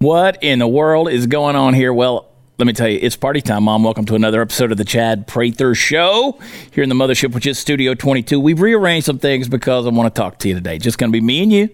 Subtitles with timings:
[0.00, 1.92] What in the world is going on here?
[1.92, 2.26] Well,
[2.58, 3.84] let me tell you, it's party time, Mom.
[3.84, 6.38] Welcome to another episode of the Chad Prather Show
[6.72, 8.40] here in the mothership, which is Studio 22.
[8.40, 10.78] We've rearranged some things because I want to talk to you today.
[10.78, 11.70] Just going to be me and you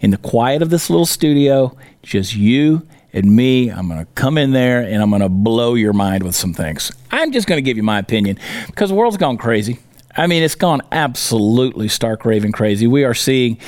[0.00, 3.70] in the quiet of this little studio, just you and me.
[3.70, 6.54] I'm going to come in there and I'm going to blow your mind with some
[6.54, 6.92] things.
[7.10, 9.78] I'm just going to give you my opinion because the world's gone crazy.
[10.16, 12.86] I mean, it's gone absolutely stark raving crazy.
[12.86, 13.58] We are seeing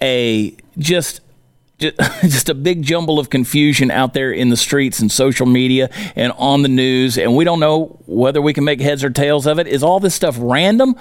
[0.00, 1.20] a just
[1.78, 6.32] just a big jumble of confusion out there in the streets and social media and
[6.38, 9.58] on the news, and we don't know whether we can make heads or tails of
[9.58, 9.66] it.
[9.66, 10.96] Is all this stuff random?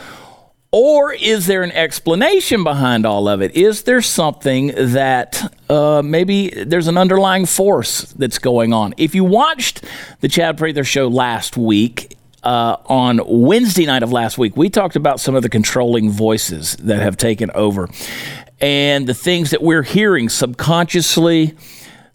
[0.72, 3.56] Or is there an explanation behind all of it?
[3.56, 8.94] Is there something that uh, maybe there's an underlying force that's going on?
[8.98, 9.86] If you watched
[10.20, 14.96] the Chad Prather show last week, uh, on Wednesday night of last week, we talked
[14.96, 17.90] about some of the controlling voices that have taken over.
[18.62, 21.56] And the things that we're hearing subconsciously,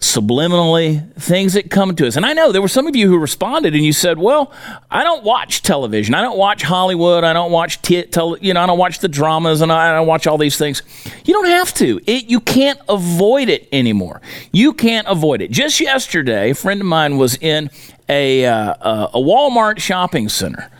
[0.01, 2.17] subliminally, things that come to us.
[2.17, 4.53] And I know there were some of you who responded and you said, "Well,
[4.91, 6.15] I don't watch television.
[6.15, 7.23] I don't watch Hollywood.
[7.23, 8.05] I don't watch t-
[8.41, 10.83] you know, I don't watch the dramas and I don't watch all these things."
[11.25, 12.01] You don't have to.
[12.07, 14.21] It you can't avoid it anymore.
[14.53, 15.51] You can't avoid it.
[15.51, 17.71] Just yesterday, a friend of mine was in
[18.09, 18.75] a uh,
[19.13, 20.71] a Walmart shopping center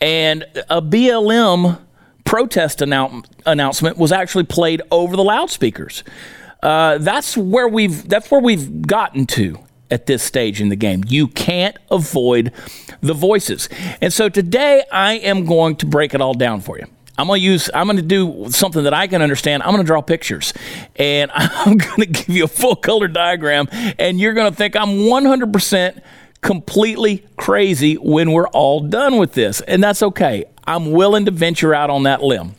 [0.00, 1.78] and a BLM
[2.24, 6.02] protest annou- announcement was actually played over the loudspeakers.
[6.66, 9.56] Uh, that's where we've that's where we've gotten to
[9.88, 11.04] at this stage in the game.
[11.06, 12.50] You can't avoid
[13.00, 13.68] the voices.
[14.00, 16.86] And so today I am going to break it all down for you.
[17.16, 19.62] I'm going to use I'm going to do something that I can understand.
[19.62, 20.52] I'm going to draw pictures
[20.96, 24.74] and I'm going to give you a full color diagram and you're going to think
[24.74, 26.02] I'm 100%
[26.40, 29.60] completely crazy when we're all done with this.
[29.60, 30.46] And that's okay.
[30.66, 32.56] I'm willing to venture out on that limb.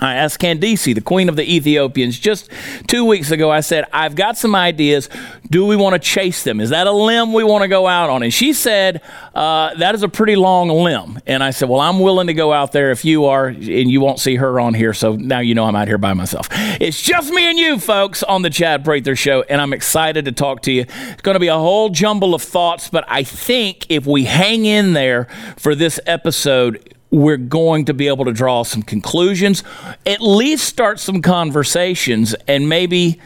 [0.00, 2.50] I asked Candice, the queen of the Ethiopians, just
[2.86, 3.50] two weeks ago.
[3.50, 5.08] I said, I've got some ideas.
[5.50, 6.60] Do we want to chase them?
[6.60, 8.22] Is that a limb we want to go out on?
[8.22, 9.02] And she said,
[9.34, 11.18] uh, That is a pretty long limb.
[11.26, 13.58] And I said, Well, I'm willing to go out there if you are, and
[13.90, 14.94] you won't see her on here.
[14.94, 16.48] So now you know I'm out here by myself.
[16.80, 19.42] It's just me and you, folks, on the Chad Prather Show.
[19.48, 20.82] And I'm excited to talk to you.
[20.82, 24.64] It's going to be a whole jumble of thoughts, but I think if we hang
[24.64, 29.62] in there for this episode, we're going to be able to draw some conclusions,
[30.06, 33.20] at least start some conversations, and maybe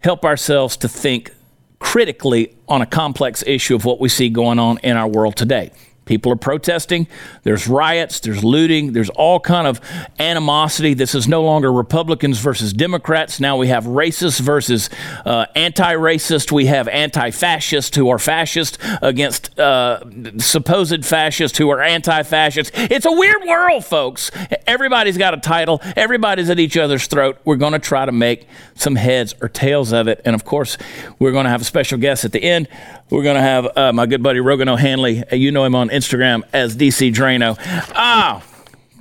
[0.00, 1.30] help ourselves to think
[1.78, 5.70] critically on a complex issue of what we see going on in our world today.
[6.04, 7.06] People are protesting.
[7.42, 8.20] There's riots.
[8.20, 8.92] There's looting.
[8.92, 9.80] There's all kind of
[10.18, 10.94] animosity.
[10.94, 13.40] This is no longer Republicans versus Democrats.
[13.40, 14.90] Now we have racist versus
[15.24, 16.52] uh, anti-racist.
[16.52, 20.00] We have anti-fascist who are fascist against uh,
[20.38, 22.72] supposed fascists who are anti-fascist.
[22.74, 24.30] It's a weird world, folks.
[24.66, 25.80] Everybody's got a title.
[25.96, 27.38] Everybody's at each other's throat.
[27.44, 30.20] We're going to try to make some heads or tails of it.
[30.24, 30.76] And of course,
[31.18, 32.68] we're going to have a special guest at the end.
[33.14, 35.22] We're going to have uh, my good buddy Rogan O'Hanley.
[35.30, 37.56] You know him on Instagram as DC Draino.
[37.94, 38.42] Ah,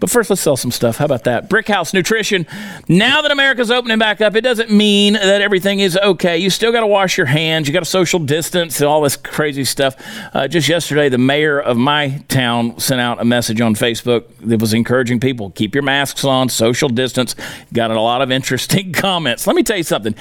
[0.03, 0.97] but first, let's sell some stuff.
[0.97, 1.49] How about that?
[1.49, 2.45] Brickhouse Nutrition.
[2.89, 6.37] Now that America's opening back up, it doesn't mean that everything is okay.
[6.37, 7.69] You still got to wash your hands.
[7.69, 9.95] You got to social distance, all this crazy stuff.
[10.33, 14.59] Uh, just yesterday, the mayor of my town sent out a message on Facebook that
[14.59, 17.33] was encouraging people keep your masks on, social distance.
[17.71, 19.47] Got a lot of interesting comments.
[19.47, 20.15] Let me tell you something.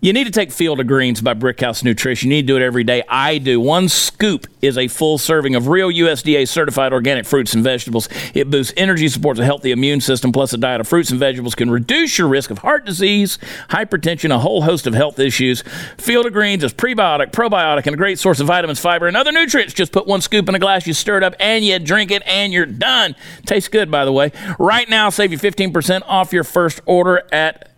[0.00, 2.30] You need to take Field of Greens by Brickhouse Nutrition.
[2.30, 3.02] You need to do it every day.
[3.08, 3.58] I do.
[3.58, 8.08] One scoop is a full serving of real USDA certified organic fruits and vegetables.
[8.34, 11.54] It boosts energy supports a healthy immune system, plus a diet of fruits and vegetables
[11.54, 13.38] can reduce your risk of heart disease,
[13.70, 15.62] hypertension, a whole host of health issues.
[15.96, 19.32] Field of Greens is prebiotic, probiotic, and a great source of vitamins, fiber, and other
[19.32, 19.72] nutrients.
[19.72, 22.22] Just put one scoop in a glass, you stir it up, and you drink it,
[22.26, 23.16] and you're done.
[23.46, 24.30] Tastes good, by the way.
[24.58, 27.73] Right now, save you 15% off your first order at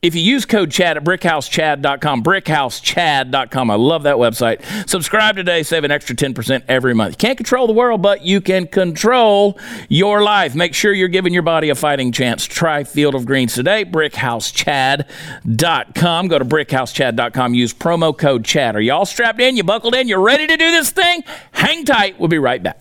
[0.00, 4.88] if you use code CHAD at brickhousechad.com, brickhousechad.com, I love that website.
[4.88, 7.14] Subscribe today, save an extra 10% every month.
[7.14, 10.54] You can't control the world, but you can control your life.
[10.54, 12.44] Make sure you're giving your body a fighting chance.
[12.44, 16.28] Try Field of Greens today, brickhousechad.com.
[16.28, 18.76] Go to brickhousechad.com, use promo code CHAD.
[18.76, 19.56] Are y'all strapped in?
[19.56, 20.06] You buckled in?
[20.06, 21.24] You're ready to do this thing?
[21.50, 22.20] Hang tight.
[22.20, 22.80] We'll be right back.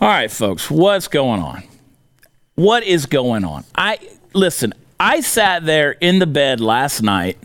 [0.00, 1.64] All right, folks, what's going on?
[2.54, 3.64] What is going on?
[3.74, 3.98] I
[4.32, 7.36] listen, I sat there in the bed last night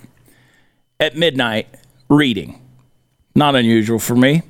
[1.00, 1.68] at midnight
[2.10, 2.62] reading.
[3.34, 4.44] Not unusual for me.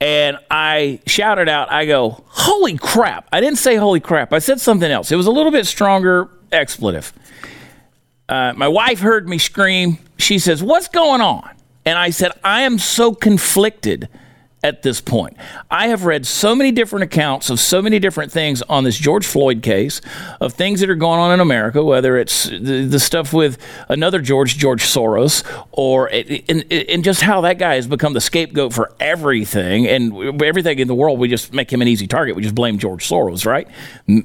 [0.00, 3.26] and I shouted out, I go, holy crap.
[3.32, 4.32] I didn't say holy crap.
[4.32, 5.10] I said something else.
[5.10, 7.12] It was a little bit stronger expletive.
[8.28, 9.98] Uh, my wife heard me scream.
[10.16, 11.50] She says, What's going on?
[11.84, 14.08] And I said, I am so conflicted
[14.64, 15.36] at this point.
[15.70, 19.26] I have read so many different accounts of so many different things on this George
[19.26, 20.00] Floyd case,
[20.40, 24.20] of things that are going on in America, whether it's the, the stuff with another
[24.20, 25.42] George, George Soros,
[25.72, 30.86] or and, just how that guy has become the scapegoat for everything and everything in
[30.86, 31.18] the world.
[31.18, 32.36] We just make him an easy target.
[32.36, 33.66] We just blame George Soros, right?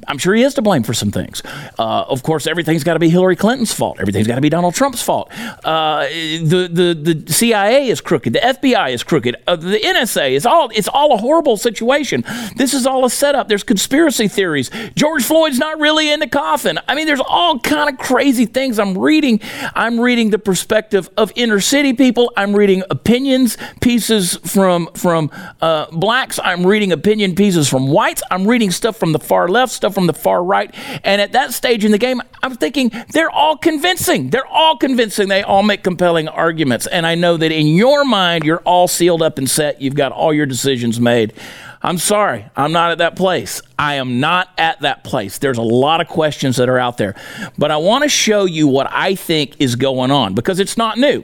[0.07, 1.41] I'm sure he is to blame for some things.
[1.79, 3.99] Uh, of course, everything's got to be Hillary Clinton's fault.
[3.99, 5.31] Everything's got to be Donald Trump's fault.
[5.63, 8.33] Uh, the, the, the CIA is crooked.
[8.33, 9.35] The FBI is crooked.
[9.47, 12.23] Uh, the NSA it's all it's all a horrible situation.
[12.55, 13.47] This is all a setup.
[13.47, 14.69] There's conspiracy theories.
[14.95, 16.79] George Floyd's not really in the coffin.
[16.87, 19.39] I mean, there's all kind of crazy things I'm reading.
[19.75, 22.31] I'm reading the perspective of inner city people.
[22.37, 25.31] I'm reading opinions pieces from from
[25.61, 26.39] uh, blacks.
[26.43, 28.23] I'm reading opinion pieces from whites.
[28.31, 30.73] I'm reading stuff from the far left, stuff from the far right.
[31.03, 34.29] And at that stage in the game, I'm thinking they're all convincing.
[34.29, 35.27] They're all convincing.
[35.27, 36.87] They all make compelling arguments.
[36.87, 39.81] And I know that in your mind, you're all sealed up and set.
[39.81, 41.33] You've got all your decisions made.
[41.81, 43.61] I'm sorry, I'm not at that place.
[43.77, 45.37] I am not at that place.
[45.37, 47.15] There's a lot of questions that are out there.
[47.57, 50.97] But I want to show you what I think is going on because it's not
[50.97, 51.23] new.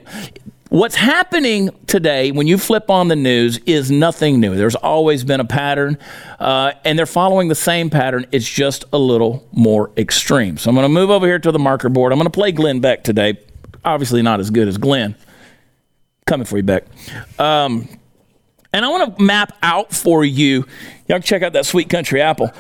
[0.69, 4.55] What's happening today when you flip on the news is nothing new.
[4.55, 5.99] There's always been a pattern,
[6.39, 8.25] uh, and they're following the same pattern.
[8.31, 10.57] It's just a little more extreme.
[10.57, 12.11] So I'm going to move over here to the marker board.
[12.11, 13.37] I'm going to play Glenn Beck today.
[13.85, 15.15] Obviously, not as good as Glenn.
[16.25, 16.85] Coming for you, Beck.
[17.37, 17.87] Um,
[18.73, 20.65] and I want to map out for you.
[21.07, 22.51] Y'all check out that sweet country apple.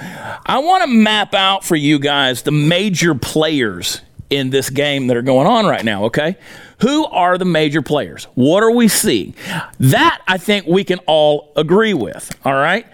[0.45, 5.17] I want to map out for you guys the major players in this game that
[5.17, 6.37] are going on right now, okay?
[6.81, 8.25] Who are the major players?
[8.35, 9.35] What are we seeing?
[9.79, 12.85] That I think we can all agree with, all right?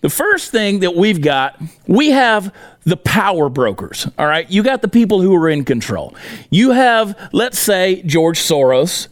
[0.00, 2.54] The first thing that we've got, we have
[2.84, 4.48] the power brokers, all right?
[4.50, 6.14] You got the people who are in control.
[6.50, 9.08] You have, let's say, George Soros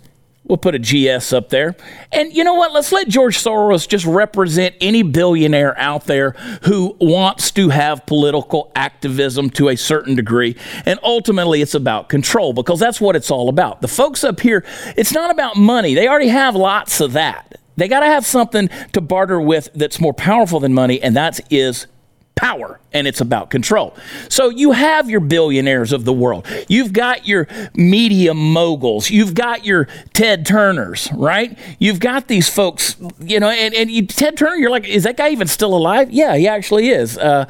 [0.49, 1.75] We'll put a GS up there.
[2.13, 2.73] And you know what?
[2.73, 6.31] Let's let George Soros just represent any billionaire out there
[6.63, 10.57] who wants to have political activism to a certain degree.
[10.85, 13.81] And ultimately, it's about control because that's what it's all about.
[13.81, 14.65] The folks up here,
[14.97, 17.61] it's not about money, they already have lots of that.
[17.77, 21.41] They got to have something to barter with that's more powerful than money, and that
[21.53, 21.87] is
[22.37, 23.97] power and it's about control.
[24.29, 26.47] So you have your billionaires of the world.
[26.69, 29.11] You've got your media moguls.
[29.11, 31.59] You've got your Ted Turners, right?
[31.79, 35.17] You've got these folks, you know, and, and you, Ted Turner, you're like, is that
[35.17, 36.11] guy even still alive?
[36.11, 37.17] Yeah, he actually is.
[37.17, 37.47] Uh,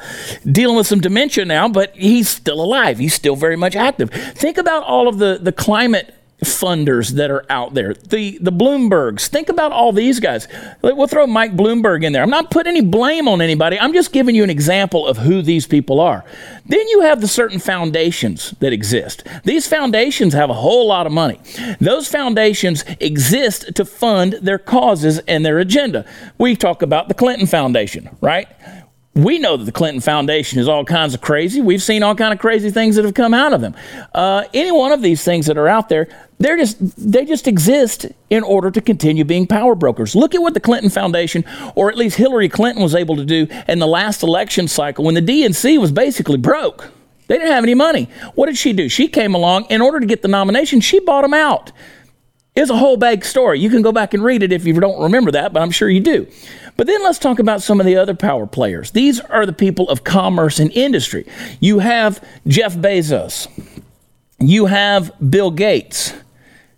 [0.49, 2.97] dealing with some dementia now, but he's still alive.
[2.97, 4.09] He's still very much active.
[4.09, 6.13] Think about all of the, the climate
[6.43, 7.93] funders that are out there.
[7.93, 9.27] The the Bloombergs.
[9.27, 10.47] Think about all these guys.
[10.81, 12.21] We'll throw Mike Bloomberg in there.
[12.21, 13.79] I'm not putting any blame on anybody.
[13.79, 16.23] I'm just giving you an example of who these people are.
[16.65, 19.23] Then you have the certain foundations that exist.
[19.45, 21.39] These foundations have a whole lot of money.
[21.79, 26.05] Those foundations exist to fund their causes and their agenda.
[26.37, 28.47] We talk about the Clinton Foundation, right?
[29.17, 31.59] We know that the Clinton Foundation is all kinds of crazy.
[31.59, 33.75] We've seen all kind of crazy things that have come out of them.
[34.13, 36.07] Uh, any one of these things that are out there,
[36.39, 36.77] they're just
[37.11, 40.15] they just exist in order to continue being power brokers.
[40.15, 41.43] Look at what the Clinton Foundation,
[41.75, 45.15] or at least Hillary Clinton, was able to do in the last election cycle when
[45.15, 46.91] the DNC was basically broke.
[47.27, 48.07] They didn't have any money.
[48.35, 48.87] What did she do?
[48.87, 50.79] She came along in order to get the nomination.
[50.79, 51.71] She bought them out.
[52.55, 53.59] It's a whole big story.
[53.59, 55.89] You can go back and read it if you don't remember that, but I'm sure
[55.89, 56.25] you do.
[56.77, 58.91] But then let's talk about some of the other power players.
[58.91, 61.25] These are the people of commerce and industry.
[61.59, 63.47] You have Jeff Bezos.
[64.39, 66.13] You have Bill Gates.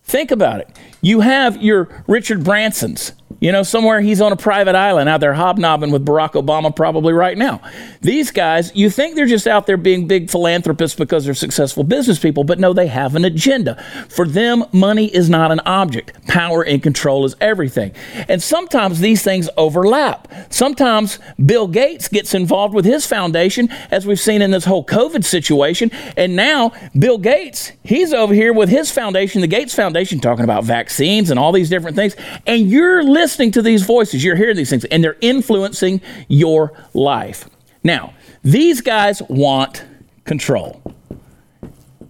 [0.03, 0.69] Think about it.
[1.01, 3.11] You have your Richard Bransons.
[3.41, 7.13] You know, somewhere he's on a private island out there hobnobbing with Barack Obama probably
[7.13, 7.62] right now.
[8.01, 12.19] These guys, you think they're just out there being big philanthropists because they're successful business
[12.19, 13.81] people, but no, they have an agenda.
[14.09, 16.27] For them, money is not an object.
[16.27, 17.93] Power and control is everything.
[18.27, 20.27] And sometimes these things overlap.
[20.50, 25.24] Sometimes Bill Gates gets involved with his foundation, as we've seen in this whole COVID
[25.24, 25.91] situation.
[26.17, 30.65] And now Bill Gates, he's over here with his foundation, the Gates Foundation, talking about
[30.65, 32.17] vaccines and all these different things.
[32.45, 37.49] And you're listening to these voices, you're hearing these things, and they're influencing your life.
[37.83, 39.83] Now, these guys want
[40.23, 40.81] control,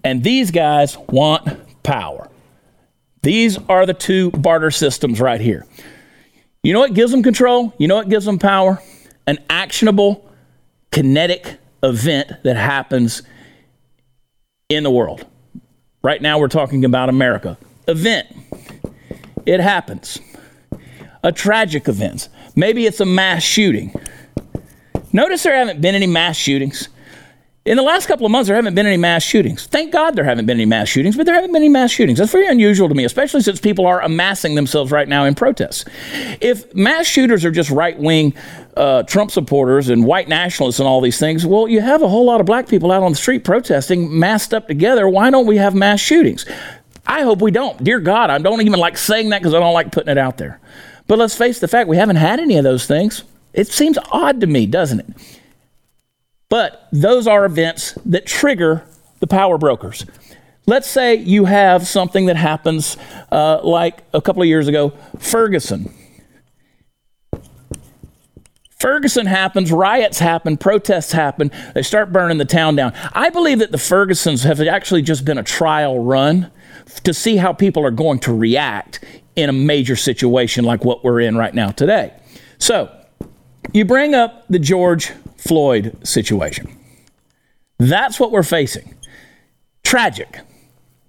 [0.04, 1.50] and these guys want
[1.82, 2.30] power.
[3.24, 5.66] These are the two barter systems right here.
[6.62, 7.74] You know what gives them control?
[7.80, 8.80] You know what gives them power?
[9.26, 10.30] An actionable,
[10.92, 13.24] kinetic event that happens
[14.70, 15.26] in the world.
[16.04, 17.58] Right now, we're talking about America.
[17.88, 18.28] Event.
[19.48, 20.20] It happens.
[21.24, 22.30] A tragic event.
[22.56, 23.94] Maybe it's a mass shooting.
[25.12, 26.90] Notice there haven't been any mass shootings.
[27.66, 29.68] In the last couple of months, there haven't been any mass shootings.
[29.68, 32.18] Thank God there haven't been any mass shootings, but there haven't been any mass shootings.
[32.18, 35.86] That's very unusual to me, especially since people are amassing themselves right now in protests.
[36.42, 38.34] If mass shooters are just right wing
[38.78, 42.26] uh, Trump supporters and white nationalists and all these things, well, you have a whole
[42.26, 45.08] lot of black people out on the street protesting, massed up together.
[45.08, 46.46] Why don't we have mass shootings?
[47.06, 47.84] I hope we don't.
[47.84, 50.38] Dear God, I don't even like saying that because I don't like putting it out
[50.38, 50.60] there.
[51.10, 53.24] But let's face the fact, we haven't had any of those things.
[53.52, 55.08] It seems odd to me, doesn't it?
[56.50, 58.86] But those are events that trigger
[59.20, 60.06] the power brokers.
[60.68, 62.96] Let's say you have something that happens
[63.32, 65.92] uh, like a couple of years ago, Ferguson.
[68.78, 72.94] Ferguson happens, riots happen, protests happen, they start burning the town down.
[73.14, 76.52] I believe that the Fergusons have actually just been a trial run
[77.04, 79.04] to see how people are going to react
[79.36, 82.14] in a major situation like what we're in right now today.
[82.58, 82.94] So,
[83.74, 86.76] you bring up the George Floyd situation.
[87.78, 88.96] That's what we're facing.
[89.84, 90.40] Tragic.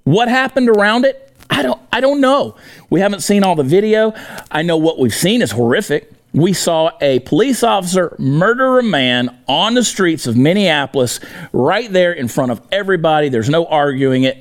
[0.04, 1.34] What happened around it?
[1.50, 2.56] I don't I don't know.
[2.88, 4.14] We haven't seen all the video.
[4.50, 6.10] I know what we've seen is horrific.
[6.32, 11.18] We saw a police officer murder a man on the streets of Minneapolis
[11.52, 13.28] right there in front of everybody.
[13.28, 14.40] There's no arguing it.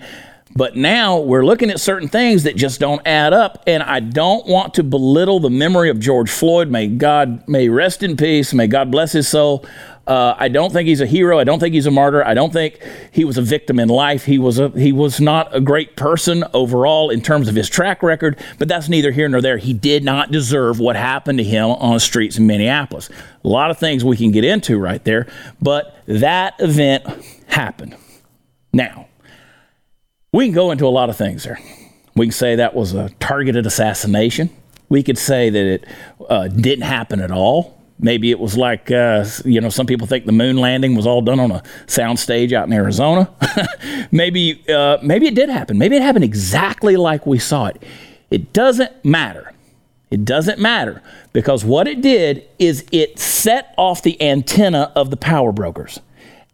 [0.55, 3.63] But now we're looking at certain things that just don't add up.
[3.67, 6.69] And I don't want to belittle the memory of George Floyd.
[6.69, 8.53] May God, may rest in peace.
[8.53, 9.65] May God bless his soul.
[10.09, 11.37] Uh, I don't think he's a hero.
[11.37, 12.25] I don't think he's a martyr.
[12.25, 12.79] I don't think
[13.11, 14.25] he was a victim in life.
[14.25, 18.01] He was a he was not a great person overall in terms of his track
[18.01, 18.39] record.
[18.57, 19.57] But that's neither here nor there.
[19.57, 23.11] He did not deserve what happened to him on the streets in Minneapolis.
[23.43, 25.27] A lot of things we can get into right there,
[25.61, 27.05] but that event
[27.45, 27.95] happened.
[28.73, 29.08] Now,
[30.31, 31.59] we can go into a lot of things there.
[32.15, 34.49] We can say that was a targeted assassination.
[34.89, 35.85] We could say that it
[36.29, 37.77] uh, didn't happen at all.
[37.99, 41.21] Maybe it was like, uh, you know, some people think the moon landing was all
[41.21, 43.29] done on a soundstage out in Arizona.
[44.11, 45.77] maybe, uh, maybe it did happen.
[45.77, 47.83] Maybe it happened exactly like we saw it.
[48.31, 49.51] It doesn't matter.
[50.11, 55.17] It doesn't matter because what it did is it set off the antenna of the
[55.17, 55.99] power brokers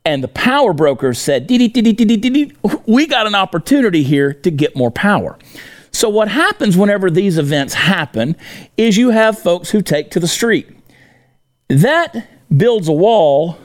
[0.06, 5.38] and the power brokers said, we got an opportunity here to get more power.
[5.92, 8.36] So, what happens whenever these events happen
[8.78, 10.70] is you have folks who take to the street.
[11.70, 13.58] That builds a wall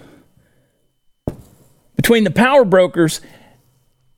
[1.97, 3.21] between the power brokers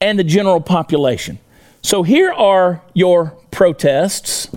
[0.00, 1.38] and the general population.
[1.82, 4.54] So, here are your protests,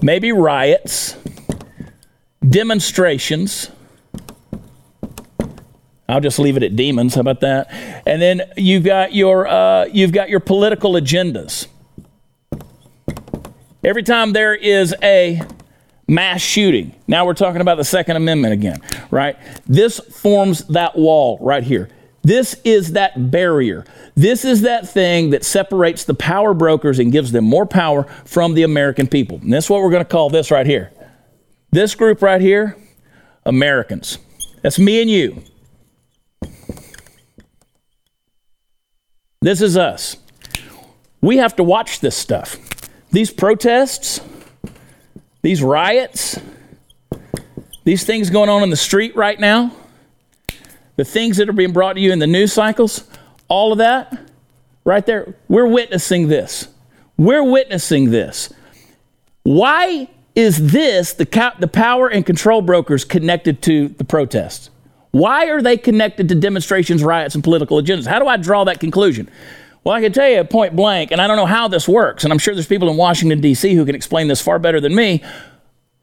[0.00, 1.16] maybe riots,
[2.48, 3.70] demonstrations
[6.08, 7.14] I'll just leave it at demons.
[7.14, 7.68] How about that?
[8.06, 11.66] And then you've got your uh, you've got your political agendas.
[13.84, 15.40] Every time there is a
[16.08, 19.36] mass shooting, now we're talking about the Second Amendment again, right?
[19.66, 21.90] This forms that wall right here.
[22.22, 23.84] This is that barrier.
[24.14, 28.54] This is that thing that separates the power brokers and gives them more power from
[28.54, 29.38] the American people.
[29.38, 30.90] And that's what we're going to call this right here.
[31.70, 32.76] This group right here,
[33.46, 34.18] Americans.
[34.62, 35.42] That's me and you.
[39.40, 40.16] This is us.
[41.20, 42.56] We have to watch this stuff.
[43.10, 44.20] These protests,
[45.42, 46.38] these riots,
[47.84, 49.72] these things going on in the street right now,
[50.96, 53.04] the things that are being brought to you in the news cycles,
[53.46, 54.18] all of that,
[54.84, 56.68] right there, we're witnessing this.
[57.16, 58.52] We're witnessing this.
[59.44, 64.70] Why is this the, the power and control brokers connected to the protests?
[65.18, 68.06] Why are they connected to demonstrations, riots, and political agendas?
[68.06, 69.28] How do I draw that conclusion?
[69.82, 72.32] Well, I can tell you point blank, and I don't know how this works, and
[72.32, 73.74] I'm sure there's people in Washington, D.C.
[73.74, 75.24] who can explain this far better than me.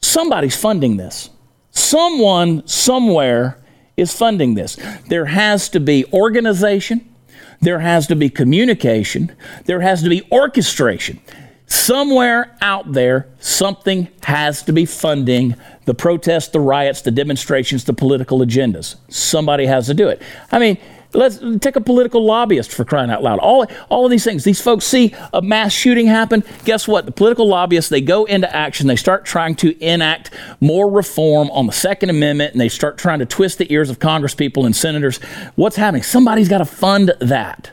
[0.01, 1.29] Somebody's funding this.
[1.71, 3.57] Someone, somewhere,
[3.95, 4.77] is funding this.
[5.07, 7.15] There has to be organization,
[7.61, 11.21] there has to be communication, there has to be orchestration.
[11.67, 15.55] Somewhere out there, something has to be funding
[15.85, 18.95] the protests, the riots, the demonstrations, the political agendas.
[19.07, 20.21] Somebody has to do it.
[20.51, 20.77] I mean,
[21.13, 23.39] let's take a political lobbyist for crying out loud.
[23.39, 24.43] All, all of these things.
[24.43, 26.43] These folks see a mass shooting happen.
[26.65, 27.05] Guess what?
[27.05, 28.87] The political lobbyists, they go into action.
[28.87, 33.19] They start trying to enact more reform on the Second Amendment and they start trying
[33.19, 35.17] to twist the ears of congresspeople and senators.
[35.55, 36.03] What's happening?
[36.03, 37.71] Somebody's got to fund that.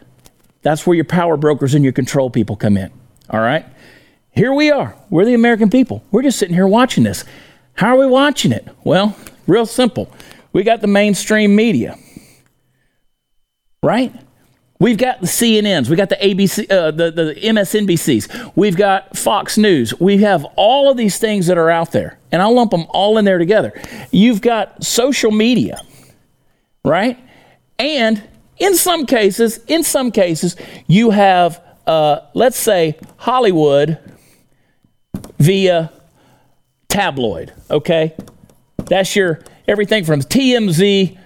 [0.63, 2.93] That's where your power brokers and your control people come in.
[3.31, 3.67] All right?
[4.31, 4.97] Here we are.
[5.11, 6.03] We're the American people.
[6.11, 7.25] We're just sitting here watching this.
[7.75, 8.67] How are we watching it?
[8.85, 10.11] Well, real simple.
[10.53, 11.99] We got the mainstream media,
[13.83, 14.13] right?
[14.79, 19.57] We've got the CNNs, we got the ABC, uh, the, the MSNBCs, we've got Fox
[19.57, 19.99] News.
[20.01, 23.17] We have all of these things that are out there, and I'll lump them all
[23.17, 23.81] in there together.
[24.11, 25.81] You've got social media,
[26.85, 27.17] right?
[27.79, 30.57] And in some cases, in some cases,
[30.89, 33.99] you have, uh, let's say, Hollywood
[35.39, 35.93] via
[36.93, 38.15] tabloid, okay?
[38.77, 41.19] That's your everything from TMZ,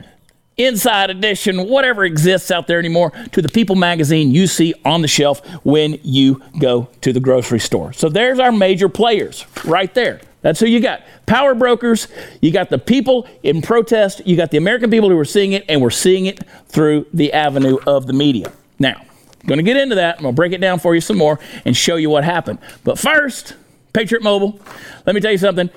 [0.56, 5.08] Inside Edition, whatever exists out there anymore, to the People magazine you see on the
[5.08, 7.92] shelf when you go to the grocery store.
[7.92, 10.20] So there's our major players right there.
[10.40, 11.02] That's who you got.
[11.26, 12.06] Power brokers,
[12.40, 15.64] you got the people in protest, you got the American people who are seeing it,
[15.68, 18.52] and we're seeing it through the avenue of the media.
[18.78, 20.16] Now, I'm going to get into that.
[20.16, 22.60] I'm going to break it down for you some more and show you what happened.
[22.84, 23.54] But first,
[23.96, 24.60] Patriot Mobile,
[25.06, 25.70] let me tell you something.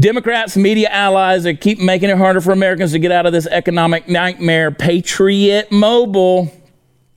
[0.00, 3.46] Democrats, media allies are keep making it harder for Americans to get out of this
[3.46, 4.70] economic nightmare.
[4.70, 6.50] Patriot Mobile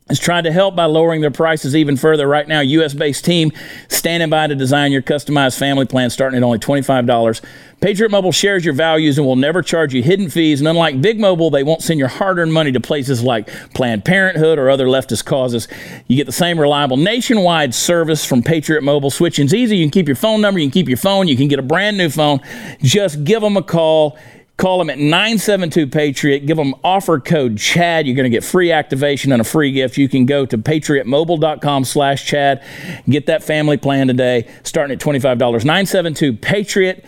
[0.10, 2.28] is trying to help by lowering their prices even further.
[2.28, 2.94] Right now, U.S.
[2.94, 3.52] based team
[3.88, 7.42] standing by to design your customized family plan starting at only $25.
[7.80, 10.60] Patriot Mobile shares your values and will never charge you hidden fees.
[10.60, 14.04] And unlike Big Mobile, they won't send your hard earned money to places like Planned
[14.04, 15.68] Parenthood or other leftist causes.
[16.08, 19.10] You get the same reliable nationwide service from Patriot Mobile.
[19.10, 19.78] Switching's easy.
[19.78, 21.64] You can keep your phone number, you can keep your phone, you can get a
[21.64, 22.40] brand new phone.
[22.82, 24.18] Just give them a call.
[24.58, 26.46] Call them at 972 Patriot.
[26.46, 28.06] Give them offer code CHAD.
[28.06, 29.98] You're going to get free activation and a free gift.
[29.98, 32.64] You can go to patriotmobile.com slash CHAD.
[33.10, 35.38] Get that family plan today, starting at $25.
[35.40, 37.06] 972 Patriot.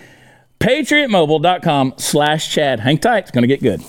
[0.59, 2.79] PatriotMobile.com slash Chad.
[2.79, 3.19] Hang tight.
[3.19, 3.81] It's going to get good.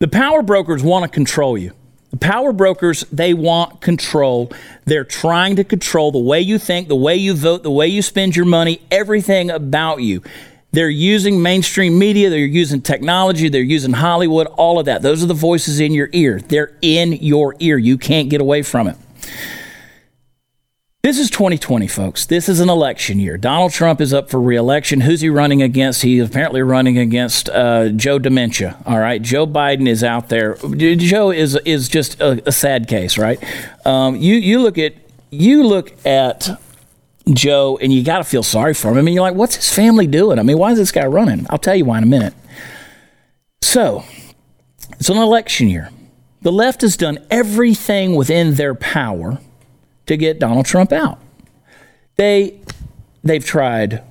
[0.00, 1.72] The power brokers want to control you.
[2.12, 4.52] The power brokers, they want control.
[4.84, 8.00] They're trying to control the way you think, the way you vote, the way you
[8.00, 10.22] spend your money, everything about you.
[10.70, 15.02] They're using mainstream media, they're using technology, they're using Hollywood, all of that.
[15.02, 16.38] Those are the voices in your ear.
[16.38, 17.76] They're in your ear.
[17.76, 18.96] You can't get away from it.
[21.08, 22.26] This is 2020, folks.
[22.26, 23.38] This is an election year.
[23.38, 25.00] Donald Trump is up for reelection.
[25.00, 26.02] Who's he running against?
[26.02, 28.76] He's apparently running against uh, Joe Dementia.
[28.84, 30.56] All right, Joe Biden is out there.
[30.56, 33.42] Joe is is just a, a sad case, right?
[33.86, 34.96] Um, you you look at
[35.30, 36.50] you look at
[37.32, 38.98] Joe and you got to feel sorry for him.
[38.98, 40.38] I mean, you're like, what's his family doing?
[40.38, 41.46] I mean, why is this guy running?
[41.48, 42.34] I'll tell you why in a minute.
[43.62, 44.04] So,
[44.90, 45.88] it's an election year.
[46.42, 49.38] The left has done everything within their power
[50.08, 51.20] to get Donald Trump out.
[52.16, 52.60] They
[53.22, 54.02] they've tried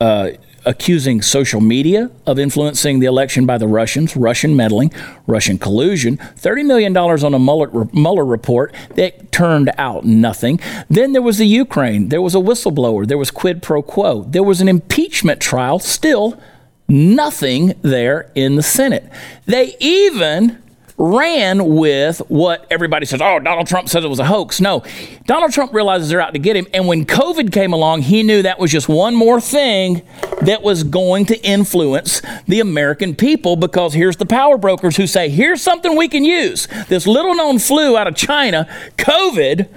[0.00, 0.30] uh,
[0.64, 4.92] accusing social media of influencing the election by the Russians, Russian meddling,
[5.26, 10.60] Russian collusion, $30 million on a Mueller, Mueller, report that turned out nothing.
[10.88, 12.08] Then there was the Ukraine.
[12.08, 13.06] There was a whistleblower.
[13.06, 14.22] There was quid pro quo.
[14.22, 15.78] There was an impeachment trial.
[15.78, 16.40] Still
[16.88, 19.08] nothing there in the Senate.
[19.46, 20.62] They even
[21.02, 24.60] ran with what everybody says, oh, Donald Trump says it was a hoax.
[24.60, 24.84] No,
[25.26, 26.68] Donald Trump realizes they're out to get him.
[26.72, 30.02] And when COVID came along, he knew that was just one more thing
[30.42, 35.28] that was going to influence the American people because here's the power brokers who say,
[35.28, 36.68] here's something we can use.
[36.88, 39.68] This little known flu out of China, COVID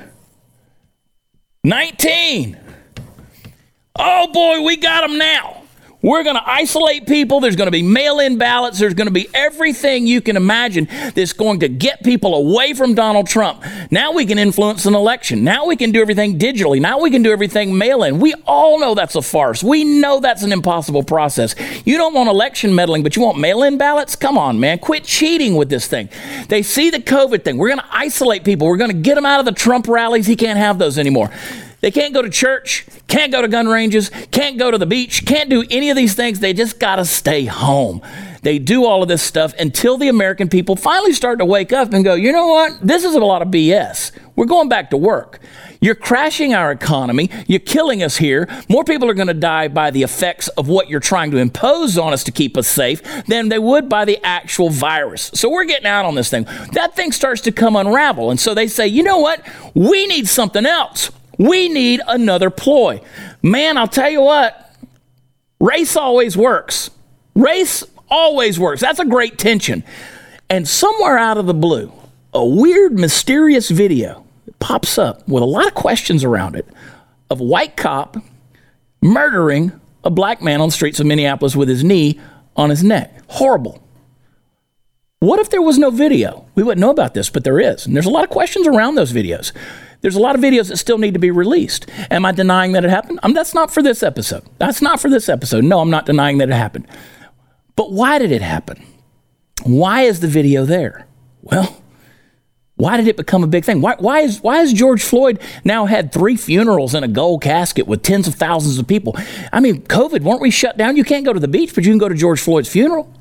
[1.63, 2.59] 19.
[3.95, 5.54] Oh boy, we got them now.
[6.05, 7.39] We're going to isolate people.
[7.39, 8.77] There's going to be mail in ballots.
[8.77, 12.93] There's going to be everything you can imagine that's going to get people away from
[12.93, 13.63] Donald Trump.
[13.89, 15.43] Now we can influence an election.
[15.43, 16.79] Now we can do everything digitally.
[16.79, 18.19] Now we can do everything mail in.
[18.19, 19.63] We all know that's a farce.
[19.63, 21.55] We know that's an impossible process.
[21.85, 24.15] You don't want election meddling, but you want mail in ballots?
[24.15, 24.77] Come on, man.
[24.77, 26.09] Quit cheating with this thing.
[26.49, 27.57] They see the COVID thing.
[27.57, 28.67] We're going to isolate people.
[28.67, 30.27] We're going to get them out of the Trump rallies.
[30.27, 31.31] He can't have those anymore.
[31.85, 35.23] They can't go to church, can't go to gun ranges, can't go to the beach,
[35.23, 36.39] can't do any of these things.
[36.39, 38.01] They just got to stay home.
[38.41, 41.93] They do all of this stuff until the American people finally start to wake up
[41.93, 42.79] and go, you know what?
[42.81, 44.11] This is a lot of BS.
[44.35, 45.39] We're going back to work.
[45.79, 47.29] You're crashing our economy.
[47.45, 48.49] You're killing us here.
[48.67, 51.99] More people are going to die by the effects of what you're trying to impose
[51.99, 55.29] on us to keep us safe than they would by the actual virus.
[55.35, 56.45] So we're getting out on this thing.
[56.71, 58.31] That thing starts to come unravel.
[58.31, 59.45] And so they say, you know what?
[59.75, 61.11] We need something else.
[61.37, 63.01] We need another ploy.
[63.41, 64.73] Man, I'll tell you what,
[65.59, 66.89] race always works.
[67.35, 68.81] Race always works.
[68.81, 69.83] That's a great tension.
[70.49, 71.91] And somewhere out of the blue,
[72.33, 74.25] a weird, mysterious video
[74.59, 76.67] pops up with a lot of questions around it
[77.29, 78.17] of a white cop
[79.01, 79.71] murdering
[80.03, 82.19] a black man on the streets of Minneapolis with his knee
[82.55, 83.21] on his neck.
[83.27, 83.81] Horrible.
[85.19, 86.45] What if there was no video?
[86.55, 87.85] We wouldn't know about this, but there is.
[87.85, 89.51] And there's a lot of questions around those videos.
[90.05, 91.87] There's a lot of videos that still need to be released.
[92.11, 93.21] Am I denying that it happened?
[93.23, 94.43] Um, that's not for this episode.
[94.59, 95.63] That's not for this episode.
[95.63, 96.85] No, I'm not denying that it happened.
[97.75, 98.85] But why did it happen?
[99.63, 101.07] Why is the video there?
[101.41, 101.81] Well,
[102.75, 103.81] why did it become a big thing?
[103.81, 107.87] Why, why, is, why has George Floyd now had three funerals in a gold casket
[107.87, 109.15] with tens of thousands of people?
[109.51, 110.97] I mean, COVID, weren't we shut down?
[110.97, 113.11] You can't go to the beach, but you can go to George Floyd's funeral.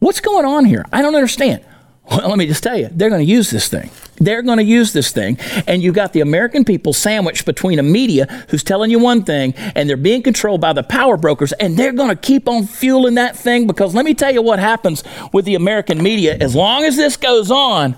[0.00, 0.84] What's going on here?
[0.92, 1.64] I don't understand.
[2.10, 3.90] Well, let me just tell you, they're going to use this thing.
[4.16, 5.38] They're going to use this thing.
[5.66, 9.54] And you've got the American people sandwiched between a media who's telling you one thing
[9.74, 11.52] and they're being controlled by the power brokers.
[11.52, 14.58] And they're going to keep on fueling that thing because let me tell you what
[14.58, 16.36] happens with the American media.
[16.38, 17.96] As long as this goes on,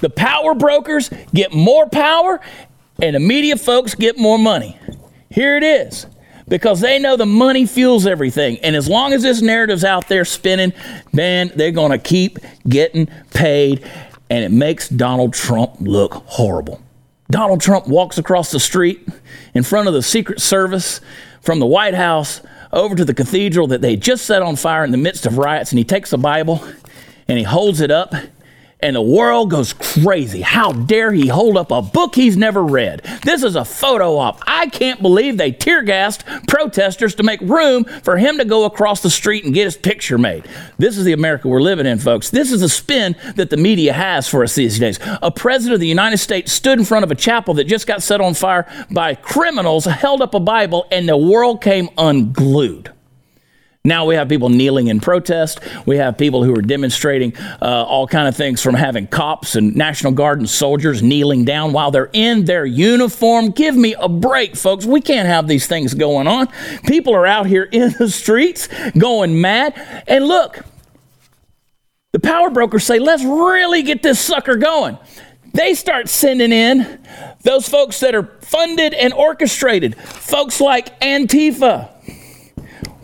[0.00, 2.40] the power brokers get more power
[3.00, 4.78] and the media folks get more money.
[5.30, 6.06] Here it is
[6.48, 8.58] because they know the money fuels everything.
[8.58, 10.72] And as long as this narrative's out there spinning,
[11.12, 13.84] man, they're going to keep getting paid.
[14.30, 16.80] And it makes Donald Trump look horrible.
[17.30, 19.08] Donald Trump walks across the street
[19.54, 21.00] in front of the Secret Service
[21.40, 22.40] from the White House
[22.72, 25.72] over to the cathedral that they just set on fire in the midst of riots.
[25.72, 26.66] And he takes a Bible
[27.28, 28.14] and he holds it up
[28.84, 30.42] and the world goes crazy.
[30.42, 33.00] How dare he hold up a book he's never read?
[33.24, 34.42] This is a photo op.
[34.46, 39.00] I can't believe they tear gassed protesters to make room for him to go across
[39.00, 40.46] the street and get his picture made.
[40.76, 42.28] This is the America we're living in, folks.
[42.28, 44.98] This is the spin that the media has for us these days.
[45.22, 48.02] A president of the United States stood in front of a chapel that just got
[48.02, 52.93] set on fire by criminals, held up a Bible, and the world came unglued.
[53.86, 55.60] Now we have people kneeling in protest.
[55.84, 59.76] We have people who are demonstrating uh, all kind of things from having cops and
[59.76, 63.50] National Guard and soldiers kneeling down while they're in their uniform.
[63.50, 64.86] Give me a break, folks.
[64.86, 66.48] We can't have these things going on.
[66.86, 69.74] People are out here in the streets going mad.
[70.08, 70.64] And look,
[72.12, 74.96] the power brokers say, let's really get this sucker going.
[75.52, 77.00] They start sending in
[77.42, 81.93] those folks that are funded and orchestrated, folks like Antifa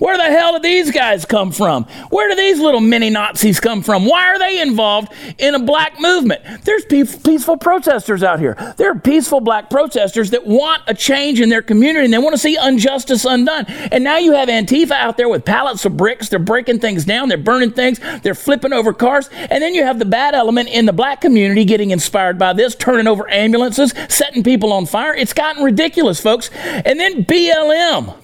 [0.00, 1.84] where the hell did these guys come from?
[2.08, 4.06] Where do these little mini Nazis come from?
[4.06, 6.42] Why are they involved in a black movement?
[6.64, 8.56] There's peaceful protesters out here.
[8.78, 12.32] There are peaceful black protesters that want a change in their community and they want
[12.32, 13.66] to see injustice undone.
[13.68, 16.30] And now you have Antifa out there with pallets of bricks.
[16.30, 19.28] They're breaking things down, they're burning things, they're flipping over cars.
[19.32, 22.74] And then you have the bad element in the black community getting inspired by this,
[22.74, 25.14] turning over ambulances, setting people on fire.
[25.14, 26.48] It's gotten ridiculous, folks.
[26.54, 28.16] And then BLM.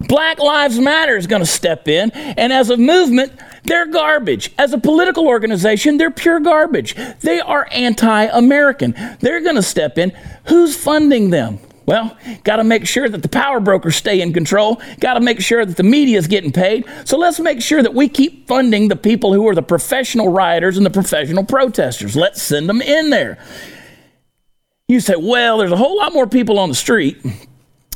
[0.00, 3.32] Black Lives Matter is going to step in, and as a movement,
[3.64, 4.52] they're garbage.
[4.56, 6.94] As a political organization, they're pure garbage.
[7.20, 8.94] They are anti American.
[9.20, 10.12] They're going to step in.
[10.46, 11.58] Who's funding them?
[11.84, 14.80] Well, got to make sure that the power brokers stay in control.
[15.00, 16.84] Got to make sure that the media is getting paid.
[17.06, 20.76] So let's make sure that we keep funding the people who are the professional rioters
[20.76, 22.14] and the professional protesters.
[22.14, 23.38] Let's send them in there.
[24.86, 27.16] You say, well, there's a whole lot more people on the street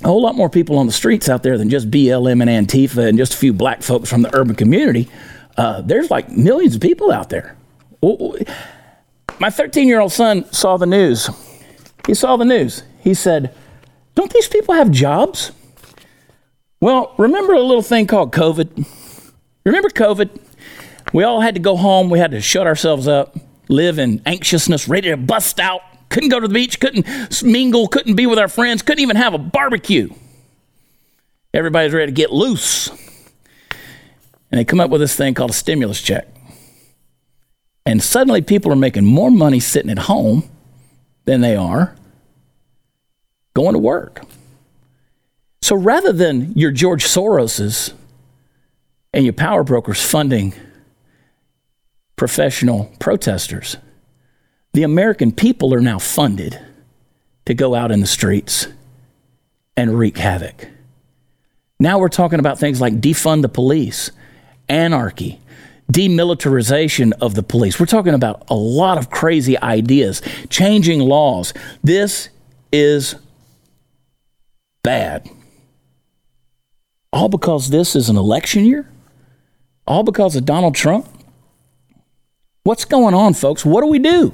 [0.04, 3.08] a whole lot more people on the streets out there than just BLM and Antifa
[3.08, 5.08] and just a few black folks from the urban community.
[5.56, 7.56] Uh, there's like millions of people out there.
[9.38, 11.30] My 13 year old son saw the news.
[12.06, 12.82] He saw the news.
[13.00, 13.54] He said,
[14.14, 15.52] Don't these people have jobs?
[16.80, 18.86] Well, remember a little thing called COVID?
[19.64, 20.40] Remember COVID?
[21.12, 22.10] We all had to go home.
[22.10, 23.36] We had to shut ourselves up,
[23.68, 28.14] live in anxiousness, ready to bust out couldn't go to the beach, couldn't mingle, couldn't
[28.14, 30.10] be with our friends, couldn't even have a barbecue.
[31.54, 32.88] Everybody's ready to get loose.
[34.50, 36.28] And they come up with this thing called a stimulus check.
[37.86, 40.48] And suddenly people are making more money sitting at home
[41.24, 41.96] than they are
[43.54, 44.22] going to work.
[45.62, 47.94] So rather than your George Soroses
[49.12, 50.54] and your power brokers funding
[52.16, 53.78] professional protesters,
[54.72, 56.58] the American people are now funded
[57.44, 58.68] to go out in the streets
[59.76, 60.68] and wreak havoc.
[61.80, 64.10] Now we're talking about things like defund the police,
[64.68, 65.40] anarchy,
[65.90, 67.78] demilitarization of the police.
[67.78, 71.52] We're talking about a lot of crazy ideas, changing laws.
[71.82, 72.28] This
[72.72, 73.16] is
[74.82, 75.28] bad.
[77.12, 78.88] All because this is an election year?
[79.86, 81.06] All because of Donald Trump?
[82.62, 83.64] What's going on, folks?
[83.64, 84.32] What do we do?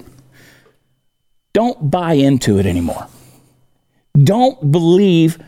[1.53, 3.07] Don't buy into it anymore.
[4.23, 5.39] Don't believe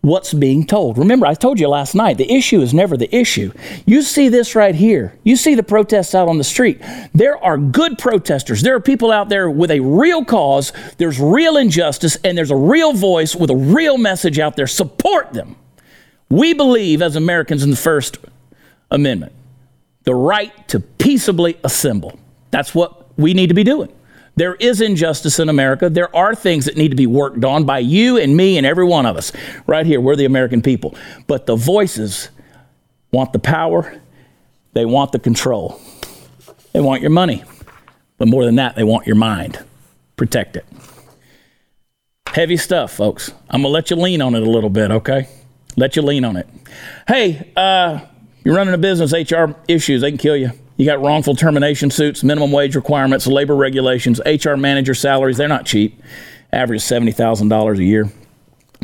[0.00, 0.98] what's being told.
[0.98, 3.52] Remember, I told you last night, the issue is never the issue.
[3.86, 5.16] You see this right here.
[5.24, 6.80] You see the protests out on the street.
[7.14, 8.62] There are good protesters.
[8.62, 12.56] There are people out there with a real cause, there's real injustice, and there's a
[12.56, 14.66] real voice with a real message out there.
[14.66, 15.56] Support them.
[16.28, 18.18] We believe, as Americans, in the First
[18.90, 19.32] Amendment
[20.04, 22.18] the right to peaceably assemble.
[22.50, 23.90] That's what we need to be doing.
[24.36, 25.88] There is injustice in America.
[25.88, 28.84] There are things that need to be worked on by you and me and every
[28.84, 29.32] one of us.
[29.66, 30.96] Right here, we're the American people.
[31.26, 32.30] But the voices
[33.12, 34.00] want the power,
[34.72, 35.80] they want the control,
[36.72, 37.44] they want your money.
[38.18, 39.58] But more than that, they want your mind.
[40.16, 40.64] Protect it.
[42.26, 43.30] Heavy stuff, folks.
[43.50, 45.28] I'm going to let you lean on it a little bit, okay?
[45.76, 46.48] Let you lean on it.
[47.06, 48.00] Hey, uh,
[48.44, 50.50] you're running a business, HR issues, they can kill you.
[50.76, 55.36] You got wrongful termination suits, minimum wage requirements, labor regulations, HR manager salaries.
[55.36, 56.00] They're not cheap.
[56.52, 58.10] Average $70,000 a year.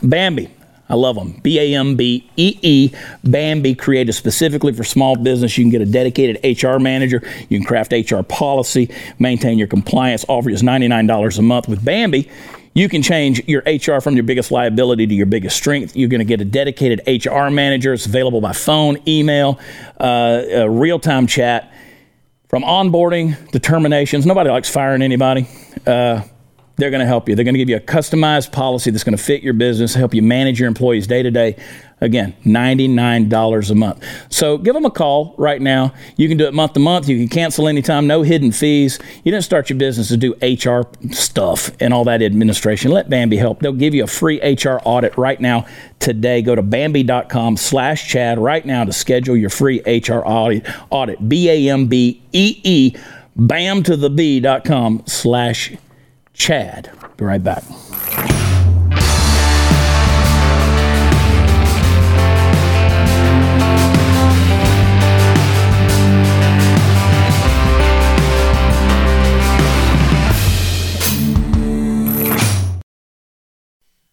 [0.03, 0.51] Bambee.
[0.89, 1.39] I love them.
[1.43, 2.93] B A M B E E.
[3.23, 5.57] Bambee created specifically for small business.
[5.57, 7.23] You can get a dedicated HR manager.
[7.49, 10.25] You can craft HR policy, maintain your compliance.
[10.29, 11.69] Offer is $99 a month.
[11.69, 12.29] With Bambee,
[12.75, 15.97] you can change your HR from your biggest liability to your biggest strength.
[15.97, 17.93] You're going to get a dedicated HR manager.
[17.93, 19.59] It's available by phone, email,
[20.01, 21.73] uh, real time chat.
[22.49, 25.47] From onboarding to terminations, nobody likes firing anybody.
[25.87, 26.23] Uh,
[26.81, 27.35] they're going to help you.
[27.35, 30.15] They're going to give you a customized policy that's going to fit your business, help
[30.15, 31.57] you manage your employees day to day.
[32.03, 34.05] Again, $99 a month.
[34.31, 35.93] So give them a call right now.
[36.17, 37.09] You can do it month to month.
[37.09, 38.99] You can cancel anytime, no hidden fees.
[39.23, 42.91] You didn't start your business to do HR stuff and all that administration.
[42.91, 43.61] Let Bambee help.
[43.61, 45.67] They'll give you a free HR audit right now
[45.99, 46.41] today.
[46.41, 50.67] Go to Bambee.com slash Chad right now to schedule your free HR audit.
[50.89, 51.29] audit.
[51.29, 52.97] B-A-M-B-E-E,
[53.37, 55.90] bam to the B.com slash Chad.
[57.19, 57.63] Be right back.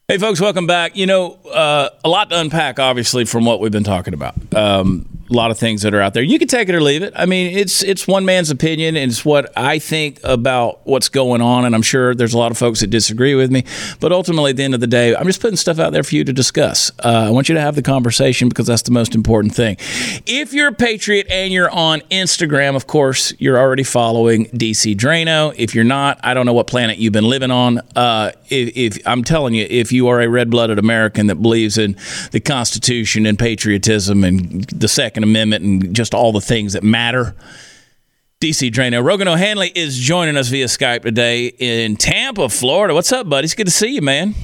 [0.09, 0.97] Hey, folks, welcome back.
[0.97, 4.35] You know, uh, a lot to unpack, obviously, from what we've been talking about.
[4.53, 6.23] Um, a lot of things that are out there.
[6.23, 7.13] You can take it or leave it.
[7.15, 11.41] I mean, it's it's one man's opinion, and it's what I think about what's going
[11.41, 11.65] on.
[11.65, 13.63] And I'm sure there's a lot of folks that disagree with me.
[13.99, 16.15] But ultimately, at the end of the day, I'm just putting stuff out there for
[16.15, 16.91] you to discuss.
[17.03, 19.77] Uh, I want you to have the conversation because that's the most important thing.
[20.25, 25.53] If you're a patriot and you're on Instagram, of course, you're already following DC Draino.
[25.57, 27.79] If you're not, I don't know what planet you've been living on.
[27.95, 31.97] Uh, if, if I'm telling you, if you are a red-blooded American that believes in
[32.31, 36.83] the Constitution and patriotism and the Second Second Amendment and just all the things that
[36.83, 37.35] matter.
[38.39, 39.03] DC Draino.
[39.03, 42.93] Rogan O'Hanley is joining us via Skype today in Tampa, Florida.
[42.93, 43.45] What's up, buddy?
[43.45, 44.35] It's good to see you, man.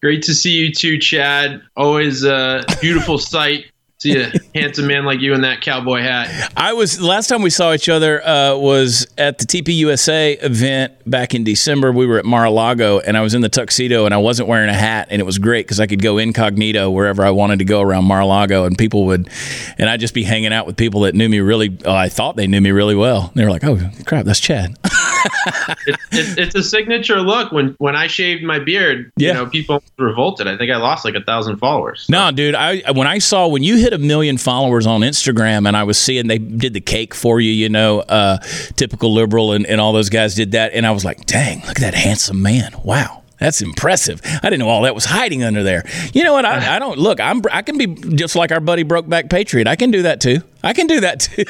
[0.00, 1.60] Great to see you too, Chad.
[1.76, 3.64] Always a beautiful sight
[3.98, 6.52] see a handsome man like you in that cowboy hat.
[6.56, 11.34] I was last time we saw each other uh, was at the TPUSA event back
[11.34, 11.92] in December.
[11.92, 14.74] We were at Mar-a-Lago, and I was in the tuxedo, and I wasn't wearing a
[14.74, 17.80] hat, and it was great because I could go incognito wherever I wanted to go
[17.80, 19.28] around Mar-a-Lago, and people would,
[19.78, 21.76] and I'd just be hanging out with people that knew me really.
[21.84, 23.32] Oh, I thought they knew me really well.
[23.34, 24.76] They were like, "Oh crap, that's Chad."
[25.86, 27.52] it, it, it's a signature look.
[27.52, 29.28] When when I shaved my beard, yeah.
[29.28, 30.46] you know, people revolted.
[30.46, 32.02] I think I lost like a thousand followers.
[32.02, 32.12] So.
[32.12, 32.54] No, dude.
[32.54, 35.96] I when I saw when you hit a million followers on Instagram, and I was
[35.96, 37.52] seeing they did the cake for you.
[37.52, 38.38] You know, uh,
[38.74, 41.76] typical liberal, and, and all those guys did that, and I was like, dang, look
[41.76, 42.72] at that handsome man.
[42.82, 43.22] Wow.
[43.38, 44.22] That's impressive.
[44.24, 45.84] I didn't know all that was hiding under there.
[46.14, 46.46] You know what?
[46.46, 47.20] I, I don't look.
[47.20, 47.42] I'm.
[47.52, 49.68] I can be just like our buddy Brokeback Patriot.
[49.68, 50.40] I can do that too.
[50.62, 51.44] I can do that too.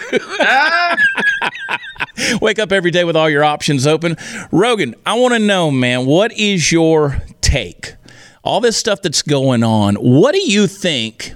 [2.40, 4.16] Wake up every day with all your options open.
[4.50, 7.94] Rogan, I want to know, man, what is your take?
[8.42, 9.94] All this stuff that's going on.
[9.94, 11.34] What do you think?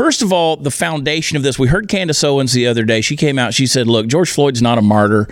[0.00, 1.58] First of all, the foundation of this.
[1.58, 3.02] We heard Candace Owens the other day.
[3.02, 3.52] She came out.
[3.52, 5.28] She said, "Look, George Floyd's not a martyr."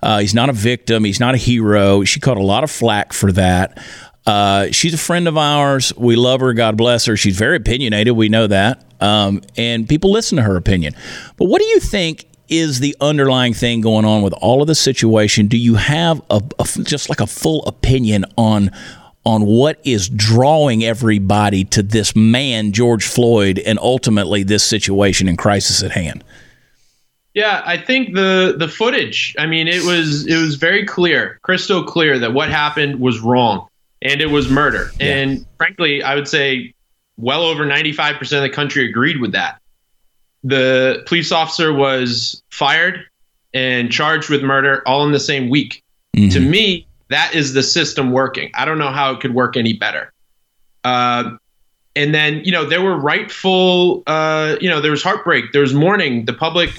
[0.00, 1.02] Uh, he's not a victim.
[1.02, 2.04] He's not a hero.
[2.04, 3.82] She caught a lot of flack for that.
[4.24, 5.92] Uh, she's a friend of ours.
[5.96, 6.54] We love her.
[6.54, 7.16] God bless her.
[7.16, 8.14] She's very opinionated.
[8.14, 8.84] We know that.
[9.00, 10.94] Um, and people listen to her opinion.
[11.36, 14.76] But what do you think is the underlying thing going on with all of the
[14.76, 15.48] situation?
[15.48, 18.70] Do you have a, a, just like a full opinion on
[19.24, 25.38] on what is drawing everybody to this man, George Floyd, and ultimately this situation and
[25.38, 26.24] crisis at hand?
[27.34, 29.34] Yeah, I think the the footage.
[29.38, 33.68] I mean, it was it was very clear, crystal clear that what happened was wrong
[34.02, 34.90] and it was murder.
[35.00, 35.16] Yeah.
[35.16, 36.74] And frankly, I would say
[37.16, 39.60] well over 95% of the country agreed with that.
[40.44, 43.04] The police officer was fired
[43.54, 45.82] and charged with murder all in the same week.
[46.16, 46.30] Mm-hmm.
[46.30, 48.50] To me, that is the system working.
[48.54, 50.12] I don't know how it could work any better.
[50.84, 51.36] Uh,
[51.94, 55.74] and then, you know, there were rightful, uh, you know, there was heartbreak, there was
[55.74, 56.24] mourning.
[56.24, 56.70] The public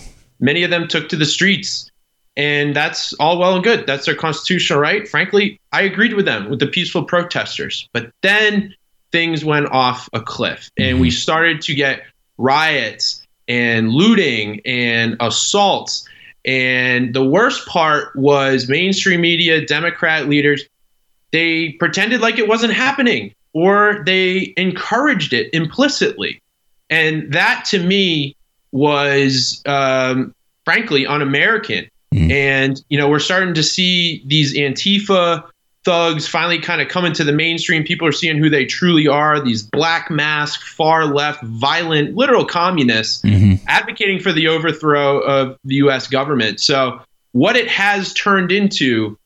[0.43, 1.89] Many of them took to the streets.
[2.35, 3.87] And that's all well and good.
[3.87, 5.07] That's their constitutional right.
[5.07, 7.87] Frankly, I agreed with them, with the peaceful protesters.
[7.93, 8.75] But then
[9.11, 11.15] things went off a cliff and we mm-hmm.
[11.15, 12.01] started to get
[12.37, 16.09] riots and looting and assaults.
[16.45, 20.63] And the worst part was mainstream media, Democrat leaders,
[21.31, 26.41] they pretended like it wasn't happening or they encouraged it implicitly.
[26.89, 28.35] And that to me
[28.71, 30.33] was, um,
[30.65, 31.89] frankly, un American.
[32.13, 32.31] Mm.
[32.31, 35.43] And, you know, we're starting to see these Antifa
[35.83, 37.83] thugs finally kind of coming to the mainstream.
[37.83, 43.21] People are seeing who they truly are these black mask, far left, violent, literal communists
[43.23, 43.63] mm-hmm.
[43.67, 46.59] advocating for the overthrow of the US government.
[46.59, 47.01] So,
[47.33, 49.17] what it has turned into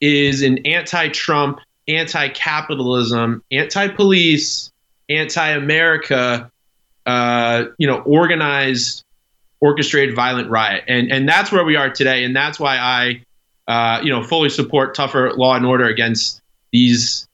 [0.00, 4.70] is an anti Trump, anti capitalism, anti police,
[5.08, 6.50] anti America,
[7.06, 9.04] uh, you know, organized,
[9.60, 10.84] orchestrated violent riot.
[10.88, 12.24] And, and that's where we are today.
[12.24, 13.22] And that's why I
[13.66, 16.40] uh, you know, fully support tougher law and order against
[16.72, 17.26] these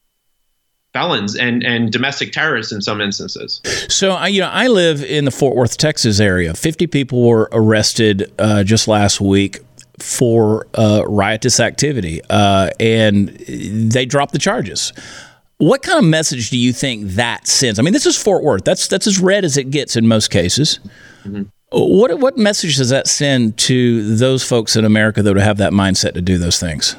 [0.93, 3.61] felons and and domestic terrorists in some instances.
[3.89, 6.53] So I you know I live in the Fort Worth, Texas area.
[6.53, 9.59] Fifty people were arrested uh, just last week
[9.99, 14.93] for uh, riotous activity, uh, and they dropped the charges.
[15.57, 17.77] What kind of message do you think that sends?
[17.77, 18.63] I mean, this is Fort Worth.
[18.63, 20.79] That's that's as red as it gets in most cases.
[21.23, 21.43] Mm-hmm.
[21.71, 25.71] What what message does that send to those folks in America that would have that
[25.71, 26.97] mindset to do those things?